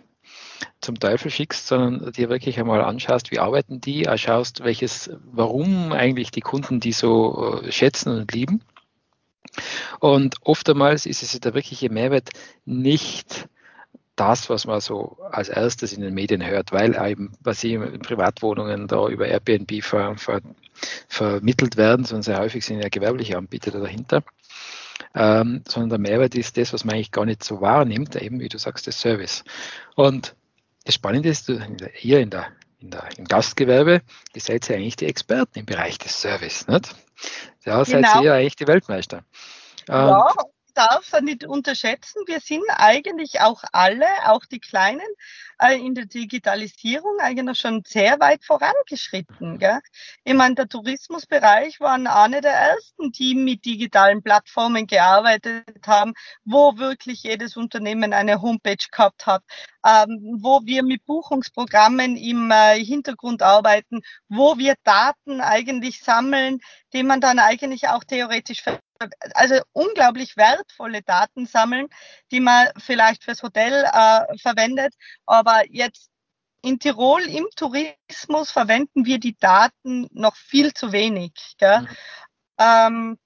zum 0.81 0.99
Teufel 0.99 1.31
schickst, 1.31 1.67
sondern 1.67 2.13
dir 2.13 2.29
wirklich 2.29 2.59
einmal 2.59 2.83
anschaust, 2.83 3.31
wie 3.31 3.39
arbeiten 3.39 3.81
die, 3.81 4.09
auch 4.09 4.17
schaust, 4.17 4.63
welches, 4.65 5.11
warum 5.25 5.93
eigentlich 5.93 6.31
die 6.31 6.41
Kunden 6.41 6.81
die 6.81 6.93
so 6.93 7.61
äh, 7.63 7.73
schätzen 7.73 8.11
und 8.11 8.33
lieben. 8.33 8.63
Und 10.01 10.37
oftmals 10.43 11.07
ist 11.07 11.23
es 11.23 11.39
der 11.39 11.55
wirkliche 11.55 11.91
Mehrwert 11.91 12.31
nicht 12.65 13.49
das, 14.17 14.51
was 14.51 14.67
man 14.67 14.81
so 14.81 15.17
als 15.31 15.49
erstes 15.49 15.93
in 15.93 16.03
den 16.03 16.15
Medien 16.15 16.45
hört, 16.45 16.73
weil 16.73 16.95
eben, 17.03 17.33
was 17.41 17.61
sie 17.61 17.75
in 17.75 18.01
Privatwohnungen 18.01 18.87
da 18.87 19.09
über 19.09 19.27
Airbnb 19.27 19.83
ver, 19.83 20.17
ver, 20.17 20.41
vermittelt 21.09 21.77
werden, 21.77 22.05
sondern 22.05 22.23
sehr 22.23 22.39
häufig 22.39 22.65
sind 22.65 22.83
ja 22.83 22.89
gewerbliche 22.89 23.39
Anbieter 23.39 23.71
dahinter 23.71 24.23
ähm, 25.15 25.63
sondern 25.69 25.91
der 25.91 25.99
Mehrwert 25.99 26.35
ist 26.35 26.57
das, 26.57 26.73
was 26.73 26.85
man 26.85 26.95
eigentlich 26.95 27.13
gar 27.13 27.25
nicht 27.25 27.45
so 27.45 27.61
wahrnimmt, 27.61 28.17
eben 28.17 28.41
wie 28.41 28.49
du 28.49 28.59
sagst, 28.59 28.87
der 28.87 28.93
Service. 28.93 29.45
Und 29.95 30.35
das 30.85 30.95
Spannende 30.95 31.29
ist, 31.29 31.49
ihr 31.49 32.21
in 32.21 32.31
der, 32.31 32.47
in 32.81 32.91
der, 32.91 33.09
im 33.17 33.25
Gastgewerbe, 33.25 34.03
ihr 34.35 34.41
seid 34.41 34.69
ja 34.69 34.77
eigentlich 34.77 34.97
die 34.97 35.07
Experten 35.07 35.61
im 35.61 35.67
Bereich 35.67 35.99
des 35.99 36.21
Service. 36.21 36.67
Nicht? 36.67 36.95
Ja, 37.65 37.85
seid 37.85 38.05
genau. 38.05 38.23
ihr 38.23 38.35
eigentlich 38.35 38.57
die 38.57 38.67
Weltmeister. 38.67 39.25
ja, 39.89 40.33
darf 40.75 41.13
es 41.13 41.21
nicht 41.21 41.45
unterschätzen. 41.45 42.23
Wir 42.27 42.41
sind 42.41 42.65
eigentlich 42.69 43.41
auch 43.41 43.63
alle, 43.73 44.07
auch 44.27 44.45
die 44.45 44.61
Kleinen, 44.61 45.07
äh, 45.59 45.77
in 45.79 45.95
der 45.95 46.07
Digitalisierung 46.07 47.19
eigentlich 47.21 47.59
schon 47.59 47.83
sehr 47.87 48.19
weit 48.21 48.45
vorangeschritten. 48.45 49.59
Gell? 49.59 49.81
Ich 50.25 50.35
meine, 50.35 50.55
der 50.55 50.69
Tourismusbereich 50.69 51.81
waren 51.81 52.07
eine 52.07 52.41
der 52.41 52.53
ersten, 52.53 53.13
die 53.13 53.35
mit 53.35 53.65
digitalen 53.65 54.23
Plattformen 54.23 54.87
gearbeitet 54.87 55.65
haben, 55.87 56.15
wo 56.45 56.77
wirklich 56.79 57.23
jedes 57.23 57.57
Unternehmen 57.57 58.13
eine 58.13 58.43
Homepage 58.43 58.77
gehabt 58.91 59.27
hat, 59.27 59.43
ähm, 59.87 60.39
wo 60.41 60.61
wir 60.65 60.83
mit 60.83 61.05
Buchungsprogrammen 61.07 62.17
im 62.17 62.51
äh, 62.51 62.85
Hintergrund 62.85 63.43
arbeiten, 63.43 64.03
wo 64.29 64.59
wir 64.59 64.75
Daten 64.85 65.41
eigentlich 65.41 66.03
sammeln, 66.03 66.61
die 66.93 67.03
man 67.03 67.21
dann 67.21 67.39
eigentlich 67.39 67.89
auch 67.89 68.05
theoretisch 68.05 68.65
also 69.35 69.61
unglaublich 69.73 70.37
wertvolle 70.37 71.03
Daten 71.03 71.47
sammeln, 71.47 71.89
die 72.31 72.41
man 72.41 72.69
vielleicht 72.79 73.25
fürs 73.25 73.43
Hotel 73.43 73.85
äh, 73.85 74.39
verwendet. 74.39 74.95
Aber 75.27 75.63
jetzt 75.69 76.09
in 76.63 76.79
Tirol 76.79 77.23
im 77.23 77.47
Tourismus 77.57 78.51
verwenden 78.51 79.05
wir 79.05 79.19
die 79.19 79.37
Daten 79.37 80.07
noch 80.13 80.37
viel 80.37 80.73
zu 80.73 80.93
wenig. 80.93 81.33
Mhm. 81.61 81.89
Ähm, 82.59 83.19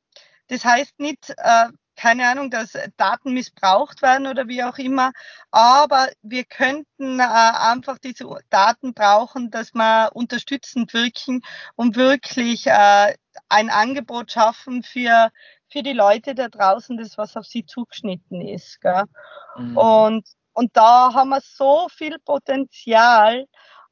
das 0.48 0.64
heißt 0.64 0.98
nicht, 0.98 1.34
äh, 1.36 1.68
keine 1.96 2.28
Ahnung, 2.28 2.50
dass 2.50 2.72
Daten 2.96 3.32
missbraucht 3.32 4.02
werden 4.02 4.26
oder 4.26 4.48
wie 4.48 4.62
auch 4.62 4.76
immer, 4.78 5.12
aber 5.50 6.08
wir 6.22 6.44
könnten 6.44 7.20
äh, 7.20 7.22
einfach 7.22 7.98
diese 7.98 8.26
Daten 8.50 8.92
brauchen, 8.92 9.50
dass 9.50 9.72
wir 9.74 10.10
unterstützend 10.12 10.92
wirken 10.92 11.40
und 11.74 11.96
wirklich 11.96 12.66
äh, 12.66 13.14
ein 13.48 13.70
Angebot 13.70 14.32
schaffen 14.32 14.82
für 14.82 15.30
für 15.68 15.82
die 15.82 15.92
Leute 15.92 16.34
da 16.34 16.48
draußen, 16.48 16.96
das 16.96 17.18
was 17.18 17.36
auf 17.36 17.46
sie 17.46 17.66
zugeschnitten 17.66 18.40
ist. 18.40 18.80
Gell? 18.80 19.04
Mhm. 19.56 19.76
Und, 19.76 20.28
und 20.52 20.76
da 20.76 21.12
haben 21.12 21.30
wir 21.30 21.40
so 21.42 21.88
viel 21.90 22.18
Potenzial 22.18 23.46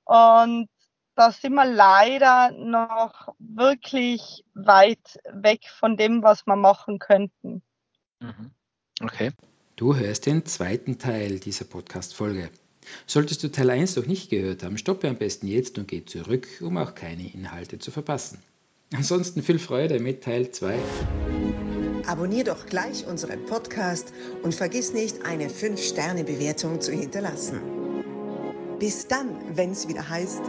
und 0.05 0.69
da 1.17 1.31
sind 1.31 1.55
wir 1.55 1.65
leider 1.65 2.51
noch 2.53 3.35
wirklich 3.39 4.45
weit 4.55 5.19
weg 5.31 5.69
von 5.69 5.97
dem, 5.97 6.23
was 6.23 6.47
wir 6.47 6.57
machen 6.57 6.99
könnten. 6.99 7.63
Mhm. 8.21 8.51
Okay. 9.01 9.33
Du 9.77 9.97
hörst 9.97 10.27
den 10.27 10.47
zweiten 10.47 10.99
Teil 10.99 11.41
dieser 11.41 11.65
Podcast-Folge. 11.65 12.51
Solltest 13.07 13.43
du 13.43 13.51
Teil 13.51 13.71
1 13.71 13.97
noch 13.97 14.07
nicht 14.07 14.31
gehört 14.31 14.63
haben, 14.63 14.79
stoppe 14.79 15.09
am 15.09 15.17
besten 15.17 15.49
jetzt 15.49 15.79
und 15.79 15.89
geh 15.89 16.05
zurück, 16.05 16.47
um 16.61 16.77
auch 16.77 16.95
keine 16.95 17.27
Inhalte 17.33 17.79
zu 17.79 17.91
verpassen. 17.91 18.43
Ansonsten 18.97 19.43
viel 19.43 19.59
Freude 19.59 19.99
mit 19.99 20.23
Teil 20.23 20.51
2. 20.51 20.79
Abonnier 22.07 22.45
doch 22.45 22.67
gleich 22.67 23.07
unseren 23.07 23.45
Podcast 23.47 24.13
und 24.43 24.55
vergiss 24.55 24.93
nicht, 24.93 25.25
eine 25.25 25.49
5-Sterne-Bewertung 25.49 26.81
zu 26.81 26.93
hinterlassen. 26.93 27.61
Bis 28.79 29.09
dann, 29.09 29.31
wenn 29.55 29.73
es 29.73 29.89
wieder 29.89 30.09
heißt, 30.09 30.43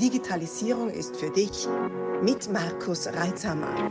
Digitalisierung 0.00 0.90
ist 0.90 1.16
für 1.16 1.30
dich 1.30 1.68
mit 2.22 2.50
Markus 2.52 3.06
Reitzhammer. 3.06 3.90